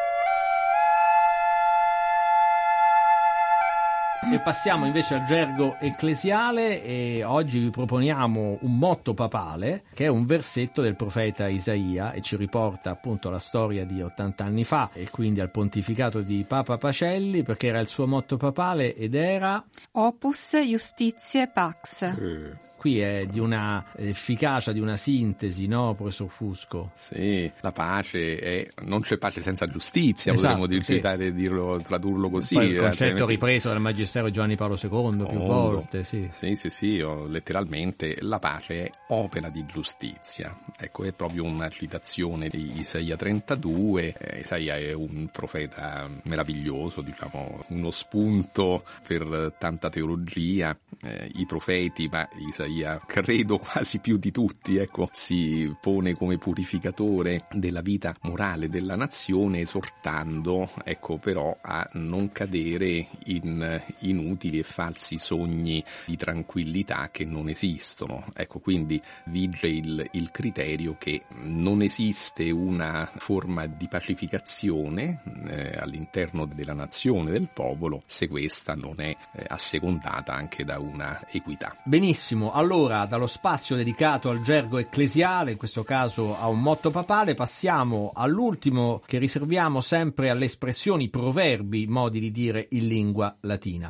E 4.31 4.40
passiamo 4.42 4.86
invece 4.86 5.16
al 5.16 5.25
gergo 5.25 5.78
ecclesiale 5.80 6.84
e 6.84 7.24
oggi 7.24 7.60
vi 7.60 7.69
proponiamo 7.69 8.60
un 8.62 8.78
motto 8.78 9.13
papale 9.16 9.86
che 9.94 10.06
è 10.06 10.07
un 10.07 10.25
versetto 10.25 10.81
del 10.81 10.96
profeta 10.96 11.48
Isaia 11.48 12.12
e 12.12 12.22
ci 12.22 12.36
riporta 12.36 12.92
appunto 12.92 13.30
alla 13.30 13.40
storia 13.40 13.86
di 13.86 14.02
80 14.02 14.44
anni 14.44 14.66
fa 14.66 14.92
e 14.94 15.10
quindi 15.10 15.40
al 15.40 15.50
pontificato 15.50 16.22
di 16.22 16.45
Papa 16.48 16.78
Pacelli 16.78 17.42
perché 17.42 17.68
era 17.68 17.80
il 17.80 17.88
suo 17.88 18.06
motto 18.06 18.38
papale 18.38 18.94
ed 18.94 19.16
era 19.16 19.63
Opus 19.94 20.57
Justitiae 20.57 21.48
Pax. 21.48 22.02
Eh 22.02 22.69
qui 22.80 23.02
è 23.02 23.26
di 23.30 23.40
una 23.40 23.84
efficacia, 23.98 24.72
di 24.72 24.80
una 24.80 24.96
sintesi, 24.96 25.68
no, 25.68 25.94
professor 25.96 26.30
Fusco? 26.30 26.92
Sì, 26.96 27.52
la 27.60 27.74
pace 27.74 28.38
è, 28.38 28.68
non 28.86 29.02
c'è 29.02 29.18
pace 29.18 29.42
senza 29.42 29.66
giustizia, 29.66 30.31
esatto, 30.31 30.60
potremmo 30.60 30.84
sì. 30.84 31.34
dirlo, 31.34 31.81
tradurlo 31.84 32.30
così. 32.30 32.56
Poi 32.56 32.70
il 32.70 32.78
eh, 32.78 32.80
concetto 32.80 33.26
ripreso 33.26 33.68
dal 33.68 33.81
Magistero 33.81 34.30
Giovanni 34.30 34.56
Paolo 34.56 34.78
II 34.81 35.26
più 35.28 35.40
volte, 35.40 36.06
sì. 36.06 36.30
Sì, 36.31 36.56
sì, 36.56 36.70
sì, 36.70 37.04
letteralmente 37.28 38.16
la 38.22 38.40
pace 38.40 38.86
è 38.86 38.92
opera 39.10 39.50
di 39.50 39.66
giustizia. 39.66 40.58
Ecco, 40.78 41.04
è 41.04 41.12
proprio 41.12 41.44
una 41.44 41.68
citazione 41.68 42.48
di 42.48 42.80
Isaia 42.80 43.18
32. 43.18 44.16
Eh, 44.18 44.40
Isaia 44.40 44.78
è 44.78 44.94
un 44.94 45.28
profeta 45.34 46.10
meraviglioso, 46.24 47.02
diciamo, 47.02 47.66
uno 47.68 47.92
spunto 47.92 48.86
per 49.06 49.54
tanta 49.58 49.90
teologia. 49.90 50.78
Eh, 51.02 51.30
I 51.36 51.46
profeti, 51.46 52.08
ma 52.10 52.26
Isaia 52.48 52.68
Isaia, 52.69 53.02
credo 53.06 53.57
quasi 53.57 53.99
più 53.99 54.18
di 54.18 54.31
tutti, 54.31 54.78
ecco, 54.78 55.09
si 55.11 55.76
pone 55.81 56.14
come 56.14 56.38
purificatore 56.38 57.47
della 57.52 57.81
vita 57.81 58.16
morale 58.21 58.69
della 58.69 58.95
nazione, 58.95 59.61
esortando, 59.61 60.69
ecco, 60.83 61.18
però 61.18 61.57
a 61.61 61.88
non 61.94 62.31
cadere 62.31 63.07
in 63.26 63.81
inutili 63.99 64.59
e 64.59 64.64
falsi 64.64 65.18
sogni 65.18 65.83
di 66.06 66.16
tranquillità 66.16 67.09
che 67.11 67.26
non 67.26 67.49
esistono. 67.49 68.26
Ecco, 68.33 68.59
quindi 68.59 69.02
vige 69.26 69.68
il, 69.68 70.07
il 70.11 70.31
criterio 70.31 70.95
che 70.97 71.23
non 71.42 71.81
esiste 71.81 72.52
una 72.52 73.09
forma 73.18 73.66
di 73.66 73.88
pacificazione 73.88 75.21
eh, 75.47 75.78
all'interno 75.78 76.45
della 76.45 76.73
nazione, 76.73 77.31
del 77.31 77.49
popolo, 77.52 78.04
se 78.06 78.28
questa 78.28 78.73
non 78.73 78.95
è 78.99 79.16
eh, 79.33 79.45
assecondata 79.47 80.33
anche 80.33 80.64
da 80.64 80.80
una 80.80 81.19
equità. 81.31 81.76
Benissimo, 81.83 82.52
allora, 82.59 83.06
dallo 83.06 83.25
spazio 83.25 83.78
dedicato 83.78 84.30
al 84.30 84.42
gergo 84.42 84.80
ecclesiale, 84.80 85.51
in 85.51 85.57
questo 85.57 85.83
caso 85.83 86.37
a 86.37 86.47
un 86.49 86.61
motto 86.61 86.92
papale, 86.92 87.33
passiamo 87.33 88.11
all'ultimo 88.13 89.01
che 89.06 89.18
riserviamo 89.18 89.80
sempre 89.80 90.30
alle 90.30 90.45
espressioni, 90.45 91.07
proverbi, 91.07 91.87
modi 91.87 92.19
di 92.19 92.31
dire 92.31 92.68
in 92.71 92.87
lingua 92.87 93.35
latina. 93.42 93.87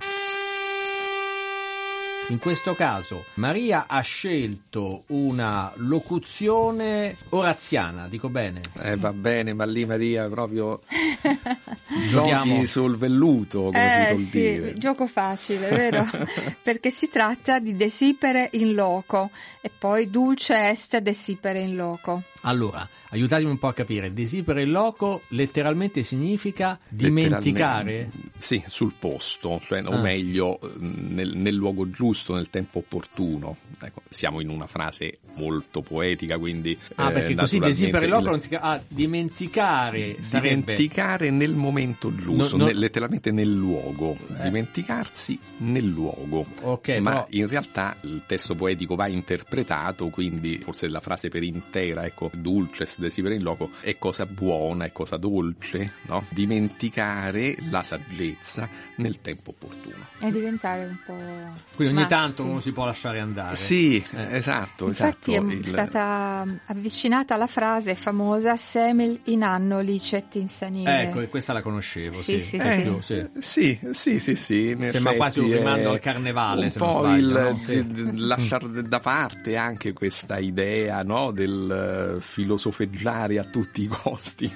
In 2.29 2.37
questo 2.37 2.75
caso 2.75 3.23
Maria 3.35 3.87
ha 3.87 4.01
scelto 4.01 5.05
una 5.07 5.73
locuzione 5.77 7.17
oraziana, 7.29 8.07
dico 8.07 8.29
bene? 8.29 8.61
Eh, 8.83 8.97
va 8.97 9.11
bene, 9.11 9.53
ma 9.55 9.65
lì 9.65 9.83
Maria 9.83 10.29
proprio 10.29 10.81
Giochi 12.09 12.67
sul 12.67 12.97
velluto, 12.97 13.63
come 13.63 14.09
eh, 14.11 14.15
si 14.17 14.23
sì, 14.23 14.39
dire. 14.39 14.77
gioco 14.77 15.07
facile, 15.07 15.69
vero? 15.69 16.07
Perché 16.61 16.91
si 16.91 17.09
tratta 17.09 17.59
di 17.59 17.75
desipere 17.75 18.49
in 18.53 18.73
loco 18.73 19.29
e 19.61 19.69
poi 19.75 20.09
dulce 20.09 20.69
est 20.69 20.97
desipere 20.97 21.61
in 21.61 21.75
loco. 21.75 22.23
Allora, 22.41 22.87
aiutatemi 23.09 23.49
un 23.49 23.57
po' 23.57 23.67
a 23.67 23.73
capire. 23.73 24.13
Desipere 24.13 24.63
in 24.63 24.71
loco 24.71 25.23
letteralmente 25.29 26.03
significa 26.03 26.79
dimenticare? 26.87 28.09
Sì, 28.37 28.63
sul 28.65 28.93
posto, 28.97 29.59
cioè, 29.61 29.83
o 29.85 29.91
ah. 29.91 30.01
meglio, 30.01 30.59
nel, 30.77 31.35
nel, 31.35 31.53
luogo 31.53 31.89
giusto, 31.89 32.35
nel 32.35 32.49
tempo 32.49 32.79
opportuno. 32.79 33.57
Ecco, 33.81 34.03
siamo 34.07 34.39
in 34.39 34.49
una 34.49 34.67
frase 34.67 35.19
molto 35.35 35.81
poetica, 35.81 36.37
quindi... 36.37 36.77
Ah, 36.95 37.11
perché 37.11 37.33
eh, 37.33 37.35
così 37.35 37.59
desipere 37.59 38.05
in 38.05 38.11
loco 38.11 38.29
non 38.29 38.39
si 38.39 38.47
chiama... 38.47 38.65
Ah, 38.69 38.81
dimenticare 38.87 40.17
sarebbe... 40.21 40.49
Dimenticare 40.49 40.98
nel 41.31 41.53
momento 41.53 42.13
giusto, 42.13 42.57
no, 42.57 42.63
no... 42.63 42.65
Nel, 42.65 42.77
letteralmente 42.77 43.31
nel 43.31 43.51
luogo. 43.51 44.17
Eh. 44.37 44.43
Dimenticarsi 44.43 45.39
nel 45.57 45.85
luogo. 45.85 46.45
Okay, 46.61 46.99
Ma 46.99 47.11
però... 47.11 47.25
in 47.29 47.47
realtà 47.47 47.95
il 48.01 48.23
testo 48.25 48.55
poetico 48.55 48.95
va 48.95 49.07
interpretato, 49.07 50.07
quindi 50.09 50.57
forse 50.57 50.87
la 50.87 50.99
frase 50.99 51.29
per 51.29 51.43
intera, 51.43 52.05
ecco, 52.05 52.29
dulces 52.33 52.95
desipere 52.97 53.35
in 53.35 53.43
loco 53.43 53.69
è 53.81 53.97
cosa 53.97 54.25
buona, 54.25 54.85
è 54.85 54.91
cosa 54.91 55.17
dolce, 55.17 55.93
no? 56.03 56.25
Dimenticare 56.29 57.57
la 57.69 57.83
saggezza 57.83 58.67
nel 58.97 59.19
tempo 59.19 59.51
opportuno. 59.51 60.05
E 60.19 60.31
diventare 60.31 60.85
un 60.85 60.97
po'... 61.05 61.75
Quindi 61.75 61.95
ogni 61.95 62.07
tanto 62.07 62.43
uno 62.43 62.59
si 62.59 62.71
può 62.71 62.85
lasciare 62.85 63.19
andare. 63.19 63.55
Sì, 63.55 63.97
eh. 63.97 64.35
esatto, 64.35 64.87
Infatti 64.87 65.33
esatto. 65.33 65.49
è 65.49 65.53
il... 65.53 65.67
stata 65.67 66.45
avvicinata 66.65 67.35
la 67.35 67.47
frase 67.47 67.95
famosa 67.95 68.55
semel 68.55 69.19
in 69.25 69.43
anno 69.43 69.79
licet 69.79 70.35
insanire. 70.89 71.21
Ecco, 71.21 71.29
questa 71.29 71.53
la 71.53 71.61
conoscevo, 71.61 72.21
sì. 72.21 72.39
Sì, 72.39 72.41
sì, 72.41 72.57
eh, 72.57 72.99
sì. 73.01 73.29
sì. 73.39 73.79
sì, 73.91 74.19
sì, 74.19 74.19
sì, 74.19 74.35
sì 74.35 74.77
Sembra 74.89 75.13
quasi 75.13 75.39
un 75.39 75.51
rimando 75.51 75.91
al 75.91 75.99
carnevale, 75.99 76.65
un 76.65 76.71
se 76.71 76.79
po' 76.79 76.85
non 76.85 77.19
sbaglio. 77.19 77.39
il, 77.39 77.49
no? 77.51 77.57
sì. 77.57 78.27
lasciare 78.27 78.83
da 78.83 78.99
parte 78.99 79.55
anche 79.55 79.93
questa 79.93 80.37
idea 80.37 81.03
no, 81.03 81.31
del 81.31 82.17
filosofeggiare 82.19 83.37
a 83.39 83.43
tutti 83.43 83.83
i 83.83 83.87
costi, 83.87 84.51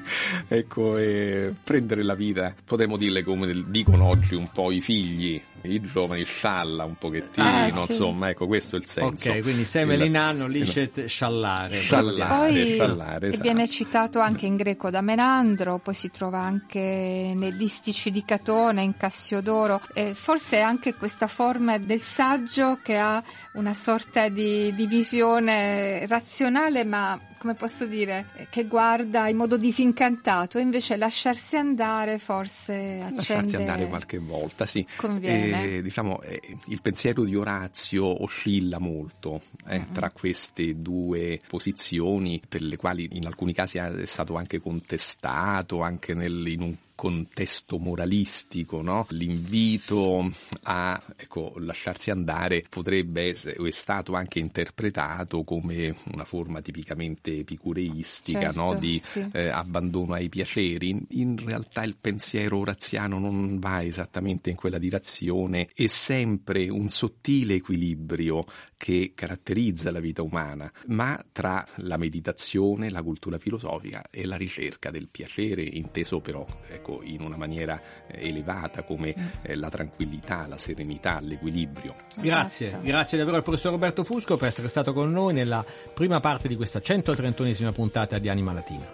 ecco, 0.47 0.97
e 0.97 1.53
prendere 1.63 2.03
la 2.03 2.15
vita, 2.15 2.53
potremmo 2.65 2.97
dirle 2.97 3.23
come 3.23 3.51
dicono 3.67 4.05
oggi 4.05 4.35
un 4.35 4.49
po' 4.51 4.71
i 4.71 4.81
figli, 4.81 5.41
i 5.63 5.81
giovani 5.81 6.23
scialla 6.23 6.83
un 6.83 6.95
pochettino, 6.95 7.65
Eh, 7.65 7.71
sì. 7.71 7.79
insomma, 7.79 8.29
ecco, 8.29 8.47
questo 8.47 8.75
è 8.75 8.79
il 8.79 8.85
senso. 8.85 9.29
Ok, 9.29 9.41
quindi 9.41 9.65
semel 9.65 10.01
in 10.01 10.17
anno, 10.17 10.47
licet 10.47 11.05
sciallare. 11.05 11.73
Sciallare. 11.73 12.35
Poi 12.35 12.73
sciallare, 12.73 13.25
e 13.25 13.29
esatto. 13.29 13.43
viene 13.43 13.69
citato 13.69 14.19
anche 14.19 14.45
in 14.45 14.55
greco 14.55 14.89
da 14.89 15.01
Menandro, 15.01 15.79
poi 15.79 15.93
si 15.93 16.11
trova 16.11 16.39
anche 16.39 17.33
nei 17.35 17.55
distici 17.55 18.11
di 18.11 18.23
Catone, 18.25 18.81
in 18.81 18.97
Cassiodoro, 18.97 19.81
e 19.93 20.13
forse 20.13 20.59
anche 20.59 20.95
questa 20.95 21.27
forma 21.27 21.77
del 21.77 22.01
saggio 22.01 22.79
che 22.83 22.97
ha 22.97 23.23
una 23.53 23.73
sorta 23.73 24.29
di, 24.29 24.73
di 24.75 24.87
visione 24.87 26.05
razionale, 26.07 26.83
ma 26.83 27.19
come 27.43 27.55
posso 27.55 27.85
dire, 27.85 28.27
che 28.49 28.63
guarda 28.67 29.27
in 29.27 29.35
modo 29.35 29.57
disincantato, 29.57 30.57
e 30.57 30.61
invece 30.61 30.95
lasciarsi 30.95 31.57
andare 31.57 32.17
forse 32.17 32.73
accende... 33.01 33.15
Lasciarsi 33.17 33.55
andare 33.57 33.87
qualche 33.89 34.17
volta, 34.17 34.65
sì. 34.65 34.85
Conviene. 34.95 35.63
E, 35.65 35.81
diciamo, 35.81 36.21
eh, 36.21 36.39
il 36.67 36.79
pensiero 36.81 37.25
di 37.25 37.35
Orazio 37.35 38.23
oscilla 38.23 38.79
molto 38.79 39.41
eh, 39.67 39.79
Mhm. 39.79 39.91
tra 39.91 40.09
queste 40.11 40.81
due 40.81 41.41
posizioni, 41.45 42.41
per 42.47 42.61
le 42.61 42.77
quali 42.77 43.09
in 43.11 43.25
alcuni 43.25 43.51
casi 43.53 43.77
è 43.77 44.05
stato 44.05 44.37
anche 44.37 44.61
contestato, 44.61 45.81
anche 45.81 46.13
nel- 46.13 46.47
in 46.47 46.61
un 46.61 46.73
contesto 46.95 47.77
moralistico, 47.77 48.81
no? 48.81 49.05
l'invito 49.09 50.31
a 50.63 51.01
ecco, 51.15 51.53
lasciarsi 51.57 52.11
andare 52.11 52.65
potrebbe 52.69 53.29
essere, 53.29 53.59
o 53.59 53.65
è 53.65 53.71
stato 53.71 54.13
anche 54.13 54.39
interpretato 54.39 55.43
come 55.43 55.95
una 56.11 56.25
forma 56.25 56.61
tipicamente 56.61 57.39
epicureistica 57.39 58.51
Certo, 58.53 58.61
no? 58.61 58.73
di 58.75 59.01
sì. 59.03 59.27
eh, 59.31 59.49
abbandono 59.49 60.13
ai 60.13 60.29
piaceri. 60.29 60.89
In, 60.89 61.05
in 61.09 61.37
realtà 61.43 61.83
il 61.83 61.97
pensiero 61.99 62.59
oraziano 62.59 63.19
non 63.19 63.59
va 63.59 63.83
esattamente 63.83 64.49
in 64.49 64.55
quella 64.55 64.77
direzione, 64.77 65.69
è 65.73 65.87
sempre 65.87 66.69
un 66.69 66.89
sottile 66.89 67.55
equilibrio 67.55 68.45
che 68.83 69.13
caratterizza 69.15 69.91
la 69.91 70.01
vita 70.01 70.23
umana, 70.23 70.69
ma 70.87 71.17
tra 71.31 71.65
la 71.75 71.95
meditazione, 71.95 72.89
la 72.89 73.01
cultura 73.01 73.37
filosofica 73.37 74.07
e 74.11 74.25
la 74.25 74.35
ricerca 74.35 74.91
del 74.91 75.07
piacere, 75.07 75.63
inteso 75.63 76.19
però 76.19 76.45
ecco, 76.67 76.99
in 77.01 77.21
una 77.21 77.37
maniera 77.37 77.81
eh, 78.07 78.27
elevata 78.27 78.83
come 78.83 79.39
eh, 79.41 79.55
la 79.55 79.69
tranquillità, 79.69 80.47
la 80.47 80.57
serenità, 80.57 81.21
l'equilibrio. 81.21 81.95
Grazie, 82.17 82.77
grazie 82.81 83.17
davvero 83.17 83.37
al 83.37 83.43
professor 83.43 83.71
Roberto 83.71 84.03
Fusco 84.03 84.35
per 84.35 84.49
essere 84.49 84.67
stato 84.67 84.91
con 84.91 85.09
noi 85.09 85.33
nella 85.33 85.65
prima 85.93 86.19
parte 86.19 86.49
di 86.49 86.57
questa 86.57 86.79
131esima 86.79 87.71
puntata 87.71 88.19
di 88.19 88.27
Anima 88.27 88.51
Latina. 88.51 88.85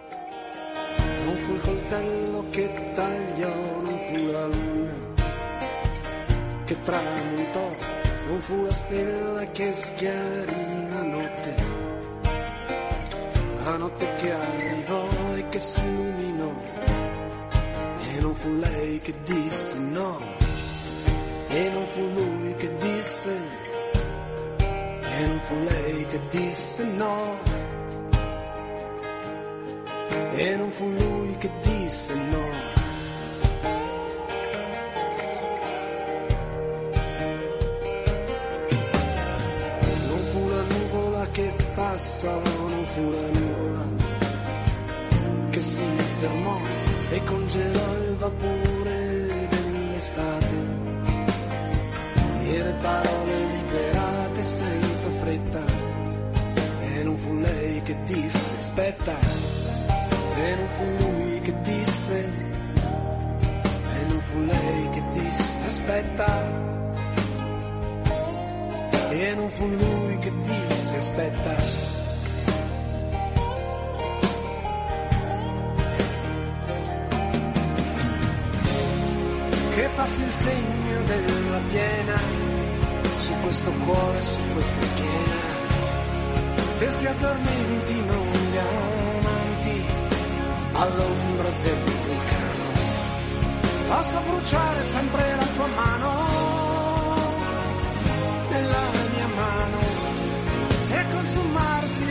Non 1.24 1.36
fu 1.36 1.52
il 1.52 1.60
coltello 1.62 2.46
che 2.50 2.92
tagliò, 2.94 3.80
non 3.80 3.98
fu 3.98 4.26
la 4.30 4.46
luna 4.46 4.80
che 6.64 6.76
la 6.84 7.19
stella 8.80 9.44
che 9.52 9.72
schiarì 9.72 10.88
notte, 11.14 11.54
la 13.62 13.76
notte 13.76 14.14
che 14.16 14.32
arrivò 14.32 15.34
e 15.36 15.48
che 15.50 15.58
si 15.58 15.80
illuminò, 15.80 16.54
e 18.08 18.20
non 18.20 18.34
fu 18.34 18.48
lei 18.56 19.00
che 19.00 19.14
disse 19.24 19.78
no, 19.78 20.18
e 21.48 21.68
non 21.68 21.86
fu 21.92 22.00
lui 22.18 22.54
che 22.54 22.76
disse, 22.78 23.36
e 25.16 25.26
non 25.26 25.40
fu 25.40 25.54
lei 25.62 26.06
che 26.06 26.20
disse 26.30 26.84
no. 26.84 27.58
E 30.32 30.56
non 30.56 30.70
fu 30.70 30.88
lui 30.88 31.36
che 31.36 31.50
disse 31.62 32.14
no. 32.14 32.49
Non 42.28 42.86
fu 42.86 43.10
la 43.10 43.38
nuvola 43.38 43.86
che 45.48 45.60
si 45.62 45.82
fermò 46.20 46.60
e 47.10 47.22
congelò 47.22 47.96
il 47.96 48.16
vapore 48.18 49.48
dell'estate. 49.48 50.78
E 52.44 52.62
le 52.62 52.74
parole 52.82 53.44
liberate 53.46 54.44
senza 54.44 55.10
fretta. 55.22 55.64
E 56.94 57.02
non 57.04 57.16
fu 57.16 57.34
lei 57.36 57.82
che 57.84 57.96
disse 58.04 58.56
aspetta. 58.58 59.18
E 60.36 60.54
non 60.56 60.68
fu 60.76 61.04
lui 61.04 61.40
che 61.40 61.60
disse, 61.62 62.28
e 63.94 64.04
non 64.08 64.20
fu 64.30 64.38
lei 64.40 64.88
che 64.90 65.02
disse 65.12 65.56
aspetta. 65.64 66.68
E 69.10 69.34
non 69.34 69.50
fu 69.50 69.66
lui 69.66 70.18
che 70.18 70.32
disse 70.42 70.96
aspetta. 70.96 71.99
Passi 79.96 80.22
il 80.22 80.30
segno 80.30 81.02
della 81.02 81.60
piena 81.70 82.16
su 83.18 83.34
questo 83.40 83.70
cuore, 83.70 84.20
su 84.22 84.52
questa 84.52 84.82
schiena. 84.82 85.58
E 86.78 86.90
si 86.90 87.06
addormentino 87.06 88.14
gli 88.50 88.56
amanti 88.56 89.84
all'ombra 90.72 91.50
del 91.62 91.78
vulcano. 91.78 92.68
Posso 93.88 94.20
bruciare 94.26 94.82
sempre 94.82 95.36
la 95.36 95.46
tua 95.54 95.66
mano 95.66 96.10
nella 98.50 98.84
mia 99.14 99.26
mano 99.34 99.78
e 100.88 101.04
consumarsi 101.12 102.04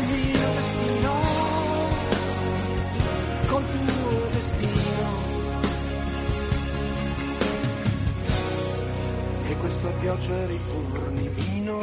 questa 9.70 9.92
pioggia 10.00 10.48
ritorni 10.48 11.30
vino. 11.30 11.80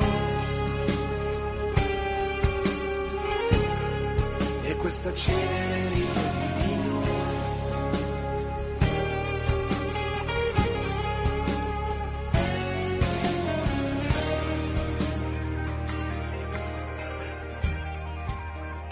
E 4.65 4.75
questa 4.75 5.15
cenere 5.15 5.76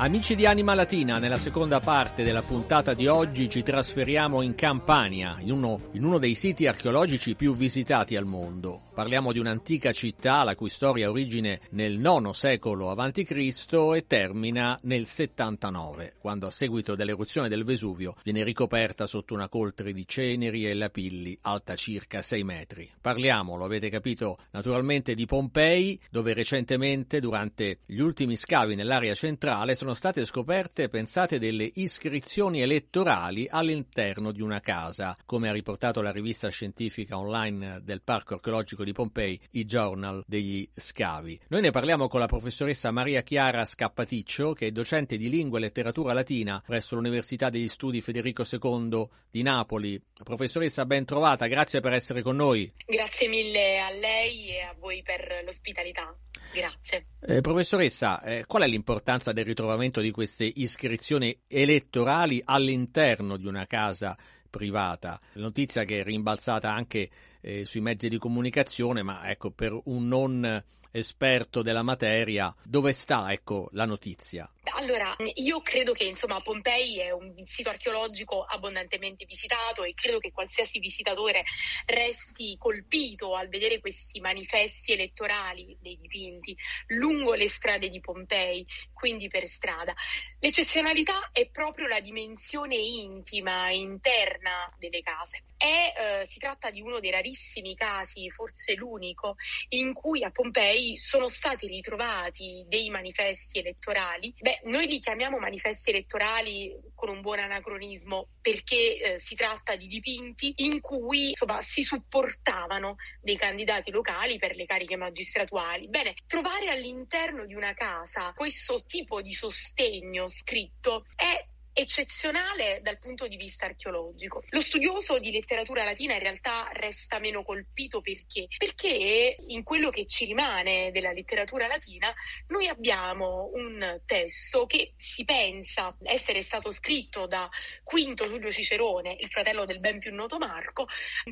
Amici 0.04 0.37
di 0.37 0.44
Anima 0.44 0.75
Latina, 0.75 1.16
nella 1.16 1.38
seconda 1.38 1.80
parte 1.80 2.25
della 2.25 2.42
puntata 2.42 2.92
di 2.92 3.06
oggi 3.06 3.49
ci 3.49 3.62
trasferiamo 3.62 4.42
in 4.42 4.54
Campania, 4.54 5.38
in 5.40 5.50
uno, 5.50 5.80
in 5.92 6.04
uno, 6.04 6.18
dei 6.18 6.34
siti 6.34 6.66
archeologici 6.66 7.34
più 7.34 7.56
visitati 7.56 8.14
al 8.14 8.26
mondo. 8.26 8.82
Parliamo 8.92 9.32
di 9.32 9.38
un'antica 9.38 9.92
città 9.92 10.44
la 10.44 10.54
cui 10.56 10.68
storia 10.68 11.06
ha 11.06 11.11
origine 11.11 11.61
nel 11.70 11.94
IX 11.94 12.32
secolo 12.32 12.90
a.C. 12.90 13.94
e 13.94 14.04
termina 14.06 14.78
nel 14.82 15.06
79, 15.06 16.16
quando 16.20 16.49
a 16.49 16.50
seguito 16.50 16.94
dell'eruzione 16.94 17.49
del 17.49 17.64
Vesuvio 17.64 18.14
viene 18.23 18.44
ricoperta 18.44 19.06
sotto 19.06 19.32
una 19.32 19.49
coltre 19.49 19.94
di 19.94 20.06
ceneri 20.06 20.66
e 20.66 20.75
lapilli 20.75 21.38
alta 21.40 21.76
circa 21.76 22.20
6 22.20 22.44
metri. 22.44 22.92
Parliamo, 23.00 23.56
lo 23.56 23.64
avete 23.64 23.88
capito, 23.88 24.37
naturalmente 24.50 25.14
di 25.14 25.25
Pompei, 25.25 25.99
dove 26.11 26.34
recentemente, 26.34 27.20
durante 27.20 27.78
gli 27.87 28.00
ultimi 28.00 28.37
scavi 28.37 28.75
nell'area 28.75 29.14
centrale, 29.14 29.75
sono 29.75 29.92
state 29.94 30.24
scoperte, 30.24 30.88
pensate, 30.88 31.38
delle 31.38 31.70
iscrizioni 31.74 32.60
elettorali 32.60 33.46
all'interno 33.48 34.32
di 34.32 34.42
una 34.42 34.60
casa, 34.60 35.16
come 35.24 35.48
ha 35.48 35.52
riportato 35.52 36.02
la 36.02 36.12
rivista 36.12 36.48
scientifica 36.48 37.18
online 37.18 37.80
del 37.82 38.02
Parco 38.02 38.34
Archeologico 38.34 38.84
di 38.84 38.92
Pompei, 38.92 39.40
i 39.52 39.64
Journal 39.64 40.22
degli 40.26 40.68
Scavi. 40.74 41.40
Noi 41.48 41.60
ne 41.60 41.70
parliamo 41.70 42.08
con 42.08 42.20
la 42.20 42.26
professoressa 42.26 42.90
Maria 42.90 43.22
Chiara 43.22 43.64
Scappaticcio, 43.64 44.52
che 44.52 44.66
è 44.66 44.70
docente 44.70 45.16
di 45.16 45.28
lingua 45.28 45.58
e 45.58 45.62
letteratura 45.62 46.12
latina 46.12 46.62
presso 46.64 46.94
l'Università 46.94 47.50
degli 47.50 47.68
Studi 47.68 48.00
Federico 48.00 48.44
II 48.50 49.08
di 49.30 49.42
Napoli. 49.42 50.00
Professoressa, 50.22 50.86
ben 50.86 51.04
trovata, 51.04 51.46
grazie 51.46 51.80
per 51.80 51.92
essere 51.92 52.22
con 52.22 52.36
noi. 52.36 52.72
Grazie 52.86 53.28
mille 53.28 53.78
a 53.78 53.90
lei 53.90 54.48
e 54.50 54.60
a 54.60 54.74
voi 54.78 55.02
per 55.02 55.42
l'ospitalità. 55.44 56.14
Grazie. 56.54 57.06
Eh, 57.20 57.40
professoressa, 57.40 58.23
eh, 58.23 58.44
qual 58.46 58.62
è 58.62 58.68
l'importanza 58.68 59.32
del 59.32 59.44
ritrovamento 59.44 60.00
di 60.00 60.12
queste 60.12 60.44
iscrizioni 60.44 61.37
elettorali 61.49 62.40
all'interno 62.44 63.37
di 63.37 63.46
una 63.49 63.66
casa 63.66 64.16
privata? 64.49 65.20
Notizia 65.32 65.82
che 65.82 65.99
è 65.99 66.04
rimbalzata 66.04 66.73
anche 66.73 67.11
eh, 67.40 67.64
sui 67.64 67.80
mezzi 67.80 68.08
di 68.08 68.18
comunicazione, 68.18 69.02
ma 69.02 69.28
ecco, 69.28 69.50
per 69.50 69.76
un 69.87 70.06
non 70.06 70.64
esperto 70.94 71.62
della 71.62 71.82
materia, 71.82 72.54
dove 72.62 72.92
sta 72.92 73.32
ecco, 73.32 73.68
la 73.72 73.84
notizia? 73.84 74.48
Allora, 74.74 75.14
io 75.34 75.60
credo 75.60 75.92
che 75.92 76.04
insomma 76.04 76.40
Pompei 76.40 77.00
è 77.00 77.10
un 77.10 77.34
sito 77.46 77.70
archeologico 77.70 78.44
abbondantemente 78.44 79.24
visitato 79.24 79.82
e 79.82 79.94
credo 79.94 80.18
che 80.18 80.30
qualsiasi 80.30 80.78
visitatore 80.78 81.42
resti 81.86 82.56
colpito 82.58 83.34
al 83.34 83.48
vedere 83.48 83.80
questi 83.80 84.20
manifesti 84.20 84.92
elettorali 84.92 85.76
dei 85.80 85.98
dipinti 86.00 86.56
lungo 86.88 87.34
le 87.34 87.48
strade 87.48 87.88
di 87.88 88.00
Pompei, 88.00 88.66
quindi 88.92 89.28
per 89.28 89.46
strada. 89.48 89.94
L'eccezionalità 90.38 91.30
è 91.32 91.48
proprio 91.48 91.86
la 91.86 92.00
dimensione 92.00 92.76
intima, 92.76 93.70
interna 93.70 94.72
delle 94.78 95.00
case. 95.02 95.44
È, 95.56 96.20
eh, 96.22 96.26
si 96.26 96.38
tratta 96.38 96.70
di 96.70 96.80
uno 96.80 97.00
dei 97.00 97.10
rarissimi 97.10 97.74
casi, 97.74 98.30
forse 98.30 98.74
l'unico, 98.74 99.36
in 99.70 99.92
cui 99.92 100.22
a 100.22 100.30
Pompei 100.30 100.83
sono 100.96 101.28
stati 101.28 101.66
ritrovati 101.66 102.64
dei 102.68 102.90
manifesti 102.90 103.58
elettorali. 103.58 104.34
Beh, 104.38 104.60
noi 104.64 104.86
li 104.86 104.98
chiamiamo 104.98 105.38
manifesti 105.38 105.90
elettorali 105.90 106.72
con 106.94 107.08
un 107.08 107.20
buon 107.20 107.38
anacronismo 107.40 108.28
perché 108.40 108.98
eh, 108.98 109.18
si 109.18 109.34
tratta 109.34 109.76
di 109.76 109.86
dipinti 109.86 110.54
in 110.58 110.80
cui 110.80 111.30
insomma, 111.30 111.60
si 111.62 111.82
supportavano 111.82 112.96
dei 113.20 113.36
candidati 113.36 113.90
locali 113.90 114.38
per 114.38 114.54
le 114.54 114.66
cariche 114.66 114.96
magistratuali. 114.96 115.88
Bene, 115.88 116.14
trovare 116.26 116.68
all'interno 116.68 117.46
di 117.46 117.54
una 117.54 117.74
casa 117.74 118.32
questo 118.34 118.84
tipo 118.86 119.22
di 119.22 119.32
sostegno 119.32 120.28
scritto 120.28 121.06
è 121.14 121.52
eccezionale 121.74 122.78
dal 122.82 122.98
punto 122.98 123.26
di 123.26 123.36
vista 123.36 123.66
archeologico. 123.66 124.44
Lo 124.50 124.60
studioso 124.60 125.18
di 125.18 125.32
letteratura 125.32 125.82
latina 125.84 126.14
in 126.14 126.20
realtà 126.20 126.68
resta 126.72 127.18
meno 127.18 127.42
colpito 127.42 128.00
perché? 128.00 128.46
Perché 128.56 129.36
in 129.48 129.64
quello 129.64 129.90
che 129.90 130.06
ci 130.06 130.24
rimane 130.24 130.92
della 130.92 131.12
letteratura 131.12 131.66
latina 131.66 132.14
noi 132.46 132.68
abbiamo 132.68 133.50
un 133.54 134.00
testo 134.06 134.66
che 134.66 134.94
si 134.96 135.24
pensa 135.24 135.96
essere 136.04 136.42
stato 136.42 136.70
scritto 136.70 137.26
da 137.26 137.50
Quinto 137.82 138.28
Giulio 138.28 138.52
Cicerone, 138.52 139.16
il 139.18 139.28
fratello 139.28 139.64
del 139.64 139.80
ben 139.80 139.98
più 139.98 140.14
noto 140.14 140.38
Marco, 140.38 140.86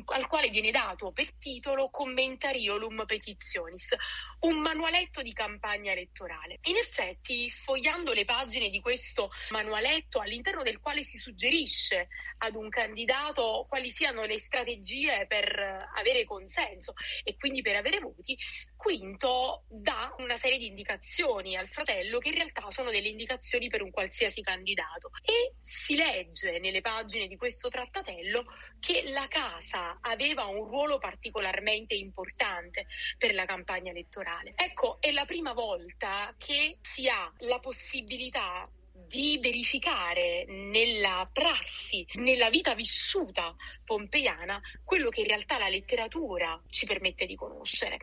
al 0.07 0.27
quale 0.27 0.49
viene 0.49 0.71
dato 0.71 1.11
per 1.13 1.33
titolo 1.39 1.89
Commentariolum 1.89 3.05
Petitionis, 3.05 3.95
un 4.41 4.59
manualetto 4.59 5.21
di 5.21 5.31
campagna 5.31 5.93
elettorale. 5.93 6.59
In 6.63 6.75
effetti, 6.75 7.47
sfogliando 7.47 8.11
le 8.11 8.25
pagine 8.25 8.69
di 8.69 8.81
questo 8.81 9.31
manualetto 9.51 10.19
all'interno 10.33 10.63
del 10.63 10.79
quale 10.79 11.03
si 11.03 11.17
suggerisce 11.17 12.07
ad 12.39 12.55
un 12.55 12.67
candidato 12.69 13.65
quali 13.69 13.91
siano 13.91 14.25
le 14.25 14.39
strategie 14.39 15.25
per 15.27 15.89
avere 15.95 16.25
consenso 16.25 16.93
e 17.23 17.37
quindi 17.37 17.61
per 17.61 17.75
avere 17.75 17.99
voti, 17.99 18.35
Quinto 18.75 19.63
dà 19.69 20.13
una 20.17 20.35
serie 20.35 20.57
di 20.57 20.67
indicazioni 20.67 21.55
al 21.55 21.69
fratello 21.69 22.17
che 22.17 22.29
in 22.29 22.35
realtà 22.35 22.69
sono 22.69 22.89
delle 22.89 23.07
indicazioni 23.07 23.69
per 23.69 23.81
un 23.81 23.91
qualsiasi 23.91 24.41
candidato 24.41 25.11
e 25.23 25.55
si 25.61 25.95
legge 25.95 26.59
nelle 26.59 26.81
pagine 26.81 27.27
di 27.27 27.37
questo 27.37 27.69
trattatello 27.69 28.43
che 28.79 29.03
la 29.05 29.27
casa 29.27 29.99
aveva 30.01 30.45
un 30.45 30.65
ruolo 30.65 30.97
particolarmente 30.97 31.93
importante 31.93 32.87
per 33.17 33.33
la 33.33 33.45
campagna 33.45 33.91
elettorale. 33.91 34.53
Ecco, 34.55 34.97
è 34.99 35.11
la 35.11 35.25
prima 35.25 35.53
volta 35.53 36.33
che 36.37 36.79
si 36.81 37.07
ha 37.07 37.31
la 37.39 37.59
possibilità 37.59 38.69
di 38.93 39.39
verificare 39.41 40.45
nella 40.47 41.27
prassi, 41.31 42.05
nella 42.13 42.49
vita 42.49 42.75
vissuta 42.75 43.55
pompeiana, 43.83 44.61
quello 44.83 45.09
che 45.09 45.21
in 45.21 45.27
realtà 45.27 45.57
la 45.57 45.69
letteratura 45.69 46.59
ci 46.69 46.85
permette 46.85 47.25
di 47.25 47.35
conoscere. 47.35 47.99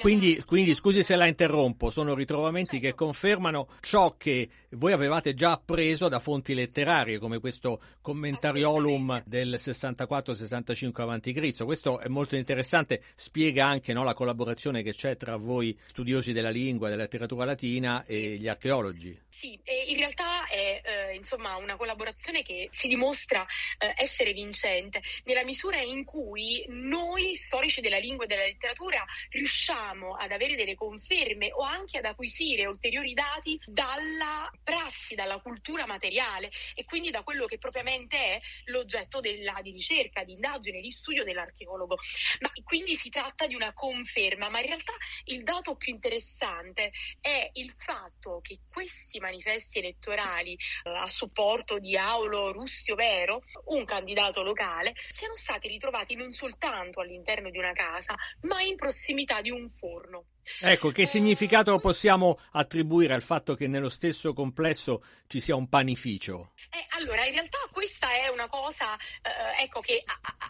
quindi, 0.00 0.42
quindi, 0.44 0.74
scusi 0.74 1.02
se 1.02 1.16
la 1.16 1.26
interrompo, 1.26 1.90
sono 1.90 2.14
ritrovamenti 2.14 2.80
che 2.80 2.94
confermano 2.94 3.68
ciò 3.80 4.16
che 4.16 4.48
voi 4.70 4.92
avevate 4.92 5.34
già 5.34 5.52
appreso 5.52 6.08
da 6.08 6.18
fonti 6.18 6.54
letterarie, 6.54 7.18
come 7.18 7.38
questo 7.38 7.80
commentariolum 8.00 9.22
del 9.26 9.54
64-65 9.54 11.00
a.C. 11.00 11.64
Questo 11.64 12.00
è 12.00 12.08
molto 12.08 12.36
interessante, 12.36 13.02
spiega 13.14 13.66
anche 13.66 13.92
no, 13.92 14.04
la 14.04 14.14
collaborazione 14.14 14.82
che 14.82 14.92
c'è 14.92 15.16
tra 15.16 15.36
voi 15.36 15.78
studiosi 15.86 16.32
della 16.32 16.50
lingua, 16.50 16.88
della 16.88 17.02
letteratura 17.02 17.44
latina 17.44 18.04
e 18.04 18.36
gli 18.36 18.48
archeologi. 18.48 19.27
Sì, 19.38 19.56
in 19.86 19.96
realtà 19.98 20.48
è 20.48 20.80
eh, 20.82 21.14
insomma 21.14 21.54
una 21.58 21.76
collaborazione 21.76 22.42
che 22.42 22.66
si 22.72 22.88
dimostra 22.88 23.46
eh, 23.78 23.94
essere 23.96 24.32
vincente 24.32 25.00
nella 25.26 25.44
misura 25.44 25.80
in 25.80 26.02
cui 26.02 26.64
noi 26.66 27.36
storici 27.36 27.80
della 27.80 27.98
lingua 27.98 28.24
e 28.24 28.26
della 28.26 28.42
letteratura 28.42 29.04
riusciamo 29.30 30.16
ad 30.16 30.32
avere 30.32 30.56
delle 30.56 30.74
conferme 30.74 31.52
o 31.52 31.62
anche 31.62 31.98
ad 31.98 32.06
acquisire 32.06 32.66
ulteriori 32.66 33.14
dati 33.14 33.56
dalla 33.64 34.50
prassi, 34.64 35.14
dalla 35.14 35.38
cultura 35.38 35.86
materiale 35.86 36.50
e 36.74 36.84
quindi 36.84 37.10
da 37.10 37.22
quello 37.22 37.46
che 37.46 37.58
propriamente 37.58 38.16
è 38.16 38.40
l'oggetto 38.64 39.20
della, 39.20 39.60
di 39.62 39.70
ricerca, 39.70 40.24
di 40.24 40.32
indagine, 40.32 40.80
di 40.80 40.90
studio 40.90 41.22
dell'archeologo. 41.22 41.96
Ma 42.40 42.50
quindi 42.64 42.96
si 42.96 43.08
tratta 43.08 43.46
di 43.46 43.54
una 43.54 43.72
conferma, 43.72 44.48
ma 44.48 44.58
in 44.58 44.66
realtà 44.66 44.94
il 45.26 45.44
dato 45.44 45.76
più 45.76 45.92
interessante 45.92 46.90
è 47.20 47.48
il 47.52 47.72
fatto 47.76 48.40
che 48.40 48.62
questi 48.68 49.26
manifesti 49.28 49.78
elettorali 49.78 50.54
eh, 50.54 50.90
a 50.90 51.06
supporto 51.06 51.78
di 51.78 51.96
Aulo 51.96 52.52
Rustio 52.52 52.94
Vero, 52.94 53.42
un 53.66 53.84
candidato 53.84 54.42
locale, 54.42 54.94
siano 55.08 55.34
stati 55.34 55.68
ritrovati 55.68 56.14
non 56.14 56.32
soltanto 56.32 57.00
all'interno 57.00 57.50
di 57.50 57.58
una 57.58 57.72
casa, 57.72 58.14
ma 58.42 58.62
in 58.62 58.76
prossimità 58.76 59.40
di 59.42 59.50
un 59.50 59.70
forno. 59.70 60.24
Ecco, 60.60 60.90
che 60.90 61.06
significato 61.06 61.78
possiamo 61.78 62.38
attribuire 62.52 63.14
al 63.14 63.22
fatto 63.22 63.54
che 63.54 63.68
nello 63.68 63.88
stesso 63.88 64.32
complesso 64.32 65.04
ci 65.26 65.40
sia 65.40 65.54
un 65.54 65.68
panificio? 65.68 66.52
Eh, 66.70 66.86
allora, 66.90 67.24
in 67.24 67.32
realtà 67.32 67.58
questa 67.70 68.12
è 68.12 68.28
una 68.28 68.48
cosa, 68.48 68.96
eh, 68.96 69.62
ecco, 69.62 69.80
che 69.80 70.02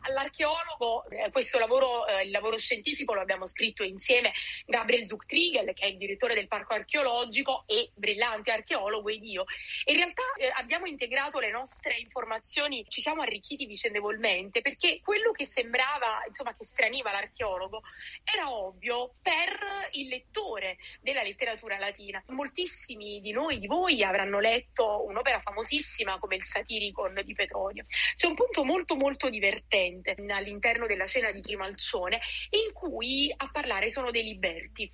all'archeologo 0.03 1.05
eh, 1.11 1.31
questo 1.31 1.59
lavoro, 1.59 2.07
eh, 2.07 2.25
il 2.25 2.31
lavoro 2.31 2.57
scientifico 2.57 3.15
lo 3.15 3.21
abbiamo 3.21 3.47
scritto 3.47 3.83
insieme 3.83 4.33
Gabriel 4.67 5.07
Zuchtriegel, 5.07 5.75
che 5.75 5.85
è 5.85 5.89
il 5.89 5.99
direttore 5.99 6.35
del 6.35 6.49
parco 6.49 6.75
archeologico 6.75 7.65
e 7.67 7.91
brillante 7.95 8.51
archeologo, 8.51 9.09
ed 9.09 9.25
io. 9.25 9.45
In 9.85 9.97
realtà 9.97 10.23
eh, 10.39 10.51
abbiamo 10.57 10.87
integrato 10.87 11.39
le 11.39 11.51
nostre 11.51 11.99
informazioni, 11.99 12.85
ci 12.89 13.01
siamo 13.01 13.23
arricchiti 13.23 13.67
vicendevolmente, 13.67 14.61
perché 14.61 15.01
quello 15.03 15.33
che 15.33 15.45
sembrava, 15.45 16.23
insomma, 16.27 16.55
che 16.57 16.65
straniva 16.65 17.13
l'archeologo 17.13 17.83
era 18.25 18.51
ovvio 18.51 19.15
per 19.23 19.88
il 19.93 20.09
lettore 20.09 20.79
della 21.01 21.23
letteratura 21.23 21.79
latina. 21.79 22.23
Moltissimi 22.29 23.21
di 23.21 23.33
noi, 23.33 23.59
di 23.59 23.67
voi, 23.67 24.03
avranno 24.03 24.41
letto 24.41 25.05
un'opera 25.07 25.41
famosissima 25.41 26.19
come 26.19 26.37
il 26.37 26.45
Satiricon 26.45 27.21
di 27.25 27.35
Petronio. 27.35 27.85
C'è 28.17 28.27
un 28.27 28.35
punto 28.35 28.65
molto 28.65 28.97
molto 28.97 29.29
divertente 29.29 30.17
all'interno 30.29 30.87
della 30.87 31.07
cena 31.07 31.31
di 31.31 31.41
Trimalcione 31.41 32.21
in 32.51 32.73
cui 32.73 33.33
a 33.37 33.49
parlare 33.51 33.91
sono 33.91 34.11
dei 34.11 34.25
liberti. 34.25 34.91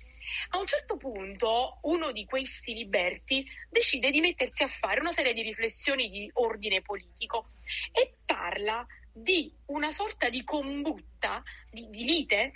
A 0.49 0.57
un 0.57 0.65
certo 0.65 0.97
punto 0.97 1.77
uno 1.83 2.11
di 2.11 2.25
questi 2.25 2.73
liberti 2.73 3.45
decide 3.69 4.09
di 4.09 4.21
mettersi 4.21 4.63
a 4.63 4.67
fare 4.67 4.99
una 4.99 5.11
serie 5.11 5.33
di 5.33 5.43
riflessioni 5.43 6.09
di 6.09 6.29
ordine 6.33 6.81
politico 6.81 7.49
e 7.91 8.15
parla 8.25 8.85
di 9.11 9.49
una 9.67 9.91
sorta 9.91 10.29
di 10.29 10.43
combutta, 10.43 11.41
di, 11.71 11.89
di 11.89 12.03
lite 12.03 12.51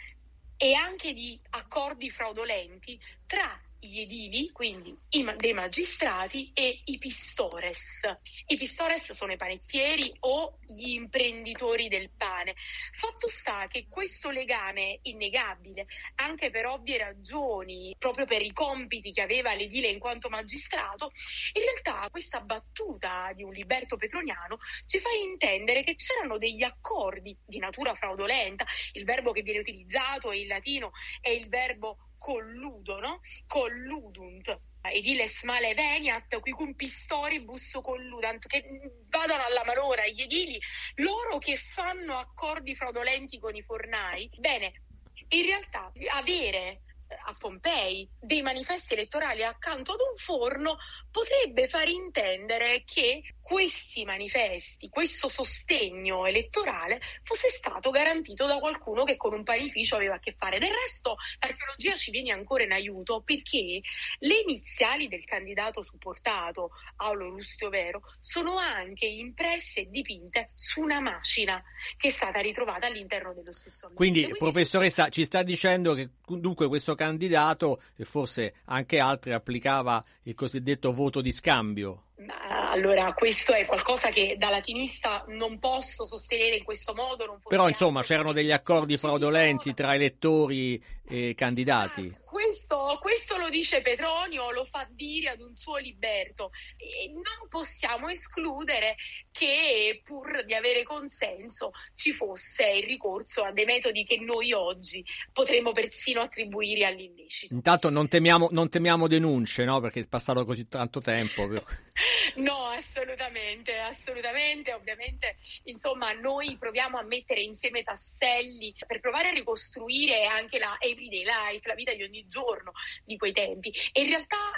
e 0.62 0.74
anche 0.74 1.14
di 1.14 1.40
accordi 1.52 2.12
fraudolenti 2.12 3.00
tra 3.26 3.58
gli 3.80 4.02
edili, 4.02 4.50
quindi 4.52 4.96
i, 5.10 5.26
dei 5.38 5.54
magistrati 5.54 6.52
e 6.54 6.82
i 6.86 6.98
pistores. 6.98 8.02
I 8.48 8.58
pistores 8.58 9.12
sono 9.14 9.32
i 9.32 9.38
panettieri 9.38 10.14
o 10.22 10.58
gli 10.68 10.90
imprenditori 10.90 11.88
del 11.88 12.10
pane. 12.16 12.56
Fatto 12.98 13.30
sta 13.30 13.68
che 13.68 13.88
questo 13.90 14.30
legame 14.30 15.00
innegabile, 15.04 15.86
anche 16.16 16.50
per 16.50 16.66
ovvie 16.66 16.98
ragioni, 16.98 17.96
proprio 17.98 18.26
per 18.26 18.42
i 18.42 18.52
compiti 18.52 19.12
che 19.12 19.22
aveva 19.22 19.54
l'edile 19.54 19.88
in 19.88 20.00
quanto 20.00 20.30
magistrato, 20.30 21.12
in 21.54 21.64
realtà 21.64 22.08
questa 22.12 22.42
battuta 22.42 23.32
di 23.34 23.44
un 23.44 23.52
liberto 23.52 23.96
petroniano 23.96 24.58
ci 24.86 25.00
fa 25.00 25.10
intendere 25.12 25.84
che 25.84 25.96
c'erano 25.96 26.38
degli 26.38 26.64
accordi 26.64 27.36
di 27.46 27.60
natura 27.60 27.96
fraudolenta, 27.96 28.66
il 28.94 29.06
verbo 29.06 29.32
che 29.32 29.42
viene 29.42 29.60
utilizzato 29.60 30.32
in 30.32 30.48
latino 30.48 30.92
è 31.22 31.30
il 31.30 31.48
verbo 31.48 32.09
colludono, 32.20 33.22
colludunt, 33.48 34.56
ediles 34.82 35.42
male 35.44 35.74
veniat, 35.74 36.40
qui 36.40 36.52
cum 36.52 36.76
pistoribus 36.76 37.72
colludant, 37.82 38.46
che 38.46 38.64
vadano 39.10 39.44
alla 39.44 39.64
malora 39.66 40.06
gli 40.08 40.22
edili, 40.22 40.60
loro 40.96 41.40
che 41.40 41.58
fanno 41.58 42.18
accordi 42.18 42.76
fraudolenti 42.76 43.40
con 43.40 43.56
i 43.56 43.64
fornai. 43.64 44.30
Bene, 44.38 44.84
in 45.30 45.46
realtà 45.46 45.92
avere 46.12 46.82
a 47.26 47.36
Pompei 47.38 48.08
dei 48.20 48.42
manifesti 48.42 48.94
elettorali 48.94 49.44
accanto 49.44 49.94
ad 49.94 50.00
un 50.00 50.18
forno 50.18 50.78
potrebbe 51.12 51.68
far 51.68 51.88
intendere 51.88 52.84
che 52.86 53.36
questi 53.42 54.06
manifesti, 54.06 54.90
questo 54.90 55.28
sostegno 55.28 56.26
elettorale 56.28 57.02
fosse 57.24 57.50
stato 57.50 57.90
garantito 57.90 58.46
da 58.46 58.60
qualcuno 58.60 59.04
che 59.04 59.18
con 59.18 59.34
un 59.34 59.44
panificio 59.44 59.96
aveva 59.96 60.16
a 60.16 60.20
che 60.20 60.36
fare. 60.38 60.60
Del 60.60 60.72
resto 60.72 61.16
l'archeologia 61.40 61.96
ci 61.96 62.12
viene 62.12 62.32
ancora 62.32 62.64
in 62.64 62.72
aiuto 62.72 63.22
perché 63.22 63.82
le 64.20 64.40
iniziali 64.46 65.08
del 65.08 65.26
candidato 65.26 65.82
supportato, 65.82 66.72
Aulo 66.98 67.30
Lustio 67.30 67.70
Vero, 67.70 68.02
sono 68.20 68.58
anche 68.58 69.06
impresse 69.06 69.82
e 69.82 69.90
dipinte 69.90 70.52
su 70.54 70.82
una 70.82 71.00
macina 71.00 71.64
che 71.98 72.10
è 72.10 72.12
stata 72.12 72.40
ritrovata 72.40 72.86
all'interno 72.86 73.34
dello 73.34 73.52
stesso 73.52 73.88
ambiente. 73.88 73.96
Quindi, 73.96 74.22
Quindi 74.24 74.40
professoressa, 74.40 75.10
ci 75.10 75.24
sta 75.24 75.42
dicendo 75.42 75.96
che 75.96 76.10
dunque 76.28 76.68
questo 76.68 76.94
candidato 77.00 77.82
e 77.96 78.04
forse 78.04 78.56
anche 78.66 79.00
altri 79.00 79.32
applicava 79.32 80.04
il 80.24 80.36
cosiddetto 80.36 80.92
voto 80.92 81.22
di 81.22 81.32
scambio. 81.32 82.09
Allora, 82.28 83.14
questo 83.14 83.54
è 83.54 83.66
qualcosa 83.66 84.10
che 84.10 84.36
da 84.38 84.50
latinista 84.50 85.24
non 85.30 85.58
posso 85.58 86.06
sostenere 86.06 86.58
in 86.58 86.64
questo 86.66 86.94
modo. 86.94 87.40
Però, 87.48 87.70
insomma, 87.70 88.02
c'erano 88.02 88.34
degli 88.34 88.52
accordi 88.52 88.98
fraudolenti 88.98 89.74
tra 89.74 89.96
elettori 89.96 90.84
e 91.08 91.34
candidati. 91.34 92.14
Ah, 92.14 92.28
questo, 92.30 92.98
questo, 93.00 93.38
lo 93.38 93.50
dice 93.50 93.82
Petronio, 93.82 94.52
lo 94.52 94.66
fa 94.70 94.88
dire 94.92 95.30
ad 95.30 95.40
un 95.40 95.56
suo 95.56 95.78
liberto. 95.78 96.52
E 96.78 97.10
non 97.14 97.48
possiamo 97.50 98.10
escludere 98.10 98.96
che 99.32 100.02
pur 100.04 100.44
di 100.46 100.54
avere 100.54 100.84
consenso 100.84 101.72
ci 101.96 102.12
fosse 102.12 102.70
il 102.70 102.86
ricorso 102.86 103.44
a 103.44 103.52
dei 103.52 103.66
metodi 103.66 104.04
che 104.04 104.20
noi 104.20 104.52
oggi 104.52 105.04
potremmo 105.32 105.72
persino 105.72 106.22
attribuire 106.22 106.86
all'illecito. 106.86 107.54
Intanto 107.54 107.90
non 107.90 108.08
temiamo, 108.10 108.50
non 108.52 108.70
temiamo 108.70 109.08
denunce, 109.08 109.64
no? 109.64 109.80
Perché 109.80 110.02
è 110.02 110.08
passato 110.08 110.44
così 110.44 110.68
tanto 110.68 111.00
tempo. 111.00 111.48
no, 112.38 112.68
assolutamente, 112.68 113.78
assolutamente. 113.78 114.74
Ovviamente, 114.74 115.38
insomma, 115.64 116.12
noi 116.14 116.58
proviamo 116.58 116.98
a 116.98 117.04
mettere 117.04 117.42
insieme 117.42 117.84
tasselli 117.84 118.74
per 118.86 119.00
provare 119.00 119.30
a 119.30 119.34
ricostruire 119.34 120.26
anche 120.26 120.60
la 120.60 120.76
everyday 120.80 121.24
life, 121.24 121.68
la 121.68 121.76
vita 121.76 121.94
di 121.94 122.04
ogni 122.04 122.28
giorno 122.28 122.72
di 123.04 123.18
quei 123.18 123.34
tempi. 123.34 123.72
E 123.92 124.02
in 124.02 124.08
realtà 124.08 124.52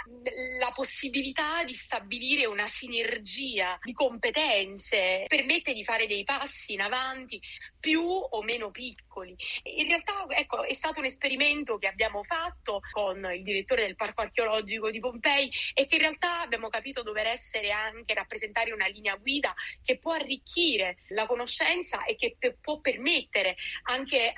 la 0.58 0.72
possibilità 0.72 1.64
di 1.64 1.74
stabilire 1.74 2.46
una 2.46 2.66
sinergia 2.66 3.78
di 3.82 3.92
competenze 3.92 5.24
permette 5.26 5.72
di 5.72 5.84
fare 5.84 6.06
dei 6.06 6.24
passi 6.24 6.72
in 6.72 6.80
avanti 6.80 7.40
più 7.82 8.00
o 8.00 8.42
meno 8.42 8.70
piccoli. 8.70 9.34
In 9.64 9.88
realtà, 9.88 10.24
ecco, 10.28 10.62
è 10.62 10.72
stato 10.72 11.00
un 11.00 11.06
esperimento 11.06 11.78
che 11.78 11.88
abbiamo 11.88 12.22
fatto 12.22 12.78
con 12.92 13.28
il 13.34 13.42
direttore 13.42 13.82
del 13.82 13.96
Parco 13.96 14.20
Archeologico 14.20 14.88
di 14.88 15.00
Pompei 15.00 15.50
e 15.74 15.86
che 15.86 15.96
in 15.96 16.02
realtà 16.02 16.42
abbiamo 16.42 16.68
capito 16.68 17.02
dover 17.02 17.26
essere 17.26 17.72
anche 17.72 18.14
rappresentare 18.14 18.72
una 18.72 18.86
linea 18.86 19.16
guida 19.16 19.52
che 19.82 19.98
può 19.98 20.12
arricchire 20.12 20.98
la 21.08 21.26
conoscenza 21.26 22.04
e 22.04 22.14
che 22.14 22.36
può 22.60 22.78
permettere 22.78 23.56
anche 23.88 24.28
eh, 24.28 24.34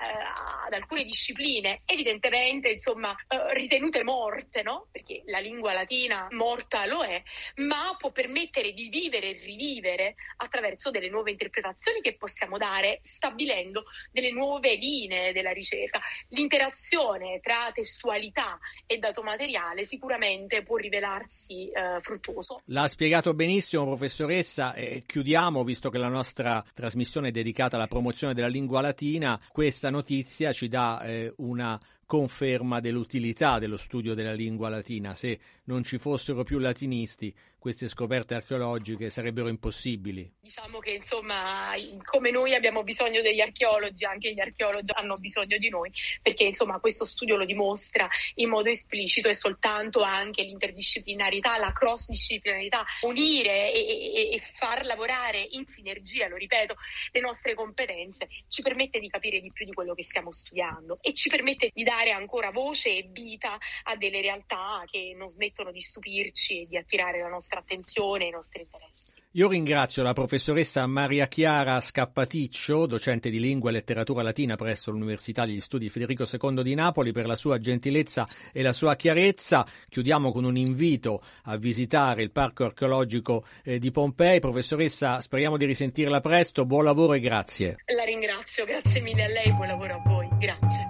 ad 0.64 0.72
alcune 0.72 1.04
discipline, 1.04 1.82
evidentemente, 1.84 2.70
insomma, 2.70 3.14
eh, 3.28 3.52
ritenute 3.52 4.02
morte, 4.04 4.62
no? 4.62 4.88
Perché 4.90 5.20
la 5.26 5.38
lingua 5.38 5.74
latina 5.74 6.28
morta 6.30 6.86
lo 6.86 7.04
è, 7.04 7.22
ma 7.56 7.94
può 7.98 8.10
permettere 8.10 8.72
di 8.72 8.88
vivere 8.88 9.36
e 9.36 9.44
rivivere 9.44 10.14
attraverso 10.38 10.90
delle 10.90 11.10
nuove 11.10 11.30
interpretazioni 11.30 12.00
che 12.00 12.16
possiamo 12.16 12.56
dare, 12.56 13.00
stabilendo 13.34 13.84
delle 14.12 14.32
nuove 14.32 14.76
linee 14.76 15.32
della 15.32 15.52
ricerca. 15.52 16.00
L'interazione 16.28 17.40
tra 17.42 17.70
testualità 17.74 18.58
e 18.86 18.98
dato 18.98 19.22
materiale 19.22 19.84
sicuramente 19.84 20.62
può 20.62 20.76
rivelarsi 20.76 21.68
eh, 21.70 22.00
fruttuoso. 22.00 22.62
L'ha 22.66 22.88
spiegato 22.88 23.34
benissimo, 23.34 23.84
professoressa. 23.84 24.74
E 24.74 25.02
chiudiamo, 25.04 25.64
visto 25.64 25.90
che 25.90 25.98
la 25.98 26.08
nostra 26.08 26.64
trasmissione 26.72 27.28
è 27.28 27.32
dedicata 27.32 27.76
alla 27.76 27.88
promozione 27.88 28.32
della 28.32 28.46
lingua 28.46 28.80
latina. 28.80 29.40
Questa 29.50 29.90
notizia 29.90 30.52
ci 30.52 30.68
dà 30.68 31.02
eh, 31.02 31.32
una 31.38 31.78
conferma 32.06 32.80
dell'utilità 32.80 33.58
dello 33.58 33.76
studio 33.76 34.14
della 34.14 34.32
lingua 34.34 34.68
latina. 34.68 35.14
Se 35.14 35.38
non 35.64 35.82
ci 35.82 35.98
fossero 35.98 36.42
più 36.42 36.58
latinisti, 36.58 37.34
queste 37.64 37.88
scoperte 37.88 38.34
archeologiche 38.34 39.08
sarebbero 39.08 39.48
impossibili. 39.48 40.30
Diciamo 40.42 40.80
che 40.80 40.90
insomma, 40.90 41.72
come 42.02 42.30
noi 42.30 42.54
abbiamo 42.54 42.82
bisogno 42.82 43.22
degli 43.22 43.40
archeologi, 43.40 44.04
anche 44.04 44.34
gli 44.34 44.40
archeologi 44.40 44.92
hanno 44.94 45.14
bisogno 45.14 45.56
di 45.56 45.70
noi, 45.70 45.90
perché 46.20 46.44
insomma 46.44 46.78
questo 46.78 47.06
studio 47.06 47.36
lo 47.36 47.46
dimostra 47.46 48.06
in 48.34 48.50
modo 48.50 48.68
esplicito 48.68 49.28
e 49.28 49.34
soltanto 49.34 50.02
anche 50.02 50.42
l'interdisciplinarità, 50.42 51.56
la 51.56 51.72
cross 51.72 52.08
disciplinarità, 52.08 52.84
unire 53.00 53.72
e, 53.72 53.78
e, 53.78 54.34
e 54.34 54.42
far 54.58 54.84
lavorare 54.84 55.46
in 55.52 55.64
sinergia, 55.64 56.28
lo 56.28 56.36
ripeto, 56.36 56.74
le 57.12 57.20
nostre 57.20 57.54
competenze 57.54 58.28
ci 58.48 58.60
permette 58.60 59.00
di 59.00 59.08
capire 59.08 59.40
di 59.40 59.50
più 59.50 59.64
di 59.64 59.72
quello 59.72 59.94
che 59.94 60.02
stiamo 60.02 60.30
studiando 60.30 60.98
e 61.00 61.14
ci 61.14 61.30
permette 61.30 61.70
di 61.72 61.82
dare 61.82 62.10
ancora 62.10 62.50
voce 62.50 62.90
e 62.90 63.08
vita 63.10 63.56
a 63.84 63.96
delle 63.96 64.20
realtà 64.20 64.84
che 64.84 65.14
non 65.16 65.30
smettono 65.30 65.52
di 65.70 65.80
stupirci 65.80 66.62
e 66.62 66.66
di 66.66 66.76
attirare 66.76 67.20
la 67.20 67.28
nostra 67.28 67.60
attenzione 67.60 68.24
e 68.24 68.28
i 68.28 68.30
nostri 68.30 68.62
interessi. 68.62 69.14
Io 69.36 69.48
ringrazio 69.48 70.04
la 70.04 70.12
professoressa 70.12 70.86
Maria 70.86 71.26
Chiara 71.26 71.80
Scappaticcio, 71.80 72.86
docente 72.86 73.30
di 73.30 73.40
lingua 73.40 73.70
e 73.70 73.72
letteratura 73.72 74.22
latina 74.22 74.54
presso 74.54 74.92
l'Università 74.92 75.44
degli 75.44 75.60
Studi 75.60 75.88
Federico 75.88 76.24
II 76.24 76.62
di 76.62 76.76
Napoli, 76.76 77.10
per 77.10 77.26
la 77.26 77.34
sua 77.34 77.58
gentilezza 77.58 78.28
e 78.52 78.62
la 78.62 78.70
sua 78.70 78.94
chiarezza. 78.94 79.66
Chiudiamo 79.88 80.30
con 80.30 80.44
un 80.44 80.56
invito 80.56 81.20
a 81.46 81.56
visitare 81.56 82.22
il 82.22 82.30
Parco 82.30 82.64
archeologico 82.64 83.44
eh, 83.64 83.80
di 83.80 83.90
Pompei. 83.90 84.38
Professoressa, 84.38 85.20
speriamo 85.20 85.56
di 85.56 85.64
risentirla 85.64 86.20
presto. 86.20 86.64
Buon 86.64 86.84
lavoro 86.84 87.14
e 87.14 87.18
grazie. 87.18 87.78
La 87.86 88.04
ringrazio, 88.04 88.64
grazie 88.64 89.00
mille 89.00 89.24
a 89.24 89.28
lei, 89.28 89.52
buon 89.52 89.66
lavoro 89.66 89.94
a 89.94 90.02
voi. 90.06 90.28
Grazie. 90.38 90.83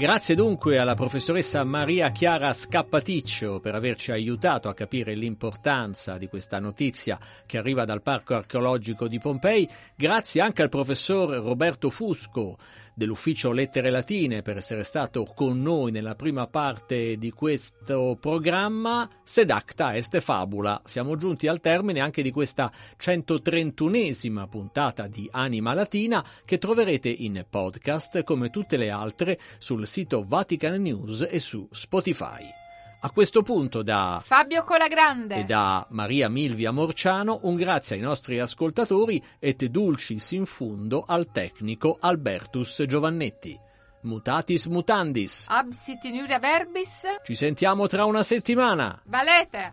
Grazie 0.00 0.34
dunque 0.34 0.78
alla 0.78 0.94
professoressa 0.94 1.62
Maria 1.62 2.10
Chiara 2.10 2.54
Scappaticcio 2.54 3.60
per 3.60 3.74
averci 3.74 4.12
aiutato 4.12 4.70
a 4.70 4.74
capire 4.74 5.12
l'importanza 5.12 6.16
di 6.16 6.26
questa 6.26 6.58
notizia 6.58 7.18
che 7.44 7.58
arriva 7.58 7.84
dal 7.84 8.00
Parco 8.00 8.34
archeologico 8.34 9.08
di 9.08 9.18
Pompei. 9.18 9.68
Grazie 9.94 10.40
anche 10.40 10.62
al 10.62 10.70
professor 10.70 11.28
Roberto 11.44 11.90
Fusco 11.90 12.56
dell'ufficio 12.94 13.52
Lettere 13.52 13.88
Latine 13.90 14.42
per 14.42 14.58
essere 14.58 14.84
stato 14.84 15.24
con 15.24 15.62
noi 15.62 15.90
nella 15.90 16.14
prima 16.14 16.46
parte 16.46 17.16
di 17.16 17.30
questo 17.30 18.16
programma. 18.20 19.08
Sed 19.22 19.50
acta 19.50 19.96
est 19.96 20.18
fabula. 20.20 20.82
Siamo 20.84 21.16
giunti 21.16 21.46
al 21.46 21.60
termine 21.60 22.00
anche 22.00 22.20
di 22.20 22.30
questa 22.30 22.70
131esima 22.98 24.46
puntata 24.48 25.06
di 25.06 25.28
Anima 25.30 25.72
Latina 25.72 26.24
che 26.44 26.58
troverete 26.58 27.08
in 27.08 27.44
podcast 27.48 28.22
come 28.22 28.50
tutte 28.50 28.76
le 28.76 28.90
altre 28.90 29.38
sul 29.58 29.86
sito 29.90 30.24
Vatican 30.24 30.80
News 30.80 31.26
e 31.28 31.40
su 31.40 31.66
Spotify. 31.72 32.48
A 33.00 33.10
questo 33.10 33.42
punto 33.42 33.82
da 33.82 34.22
Fabio 34.24 34.62
Colagrande 34.62 35.34
e 35.34 35.44
da 35.44 35.84
Maria 35.90 36.28
Milvia 36.28 36.70
Morciano 36.70 37.40
un 37.42 37.56
grazie 37.56 37.96
ai 37.96 38.02
nostri 38.02 38.38
ascoltatori 38.38 39.20
et 39.40 39.66
dulcis 39.66 40.30
in 40.30 40.46
fundo 40.46 41.02
al 41.04 41.32
tecnico 41.32 41.96
Albertus 41.98 42.84
Giovannetti. 42.86 43.58
Mutatis 44.02 44.66
mutandis. 44.66 45.46
Absit 45.48 46.04
in 46.04 46.24
verbis 46.40 47.00
Ci 47.24 47.34
sentiamo 47.34 47.88
tra 47.88 48.04
una 48.04 48.22
settimana. 48.22 49.02
Valete 49.06 49.72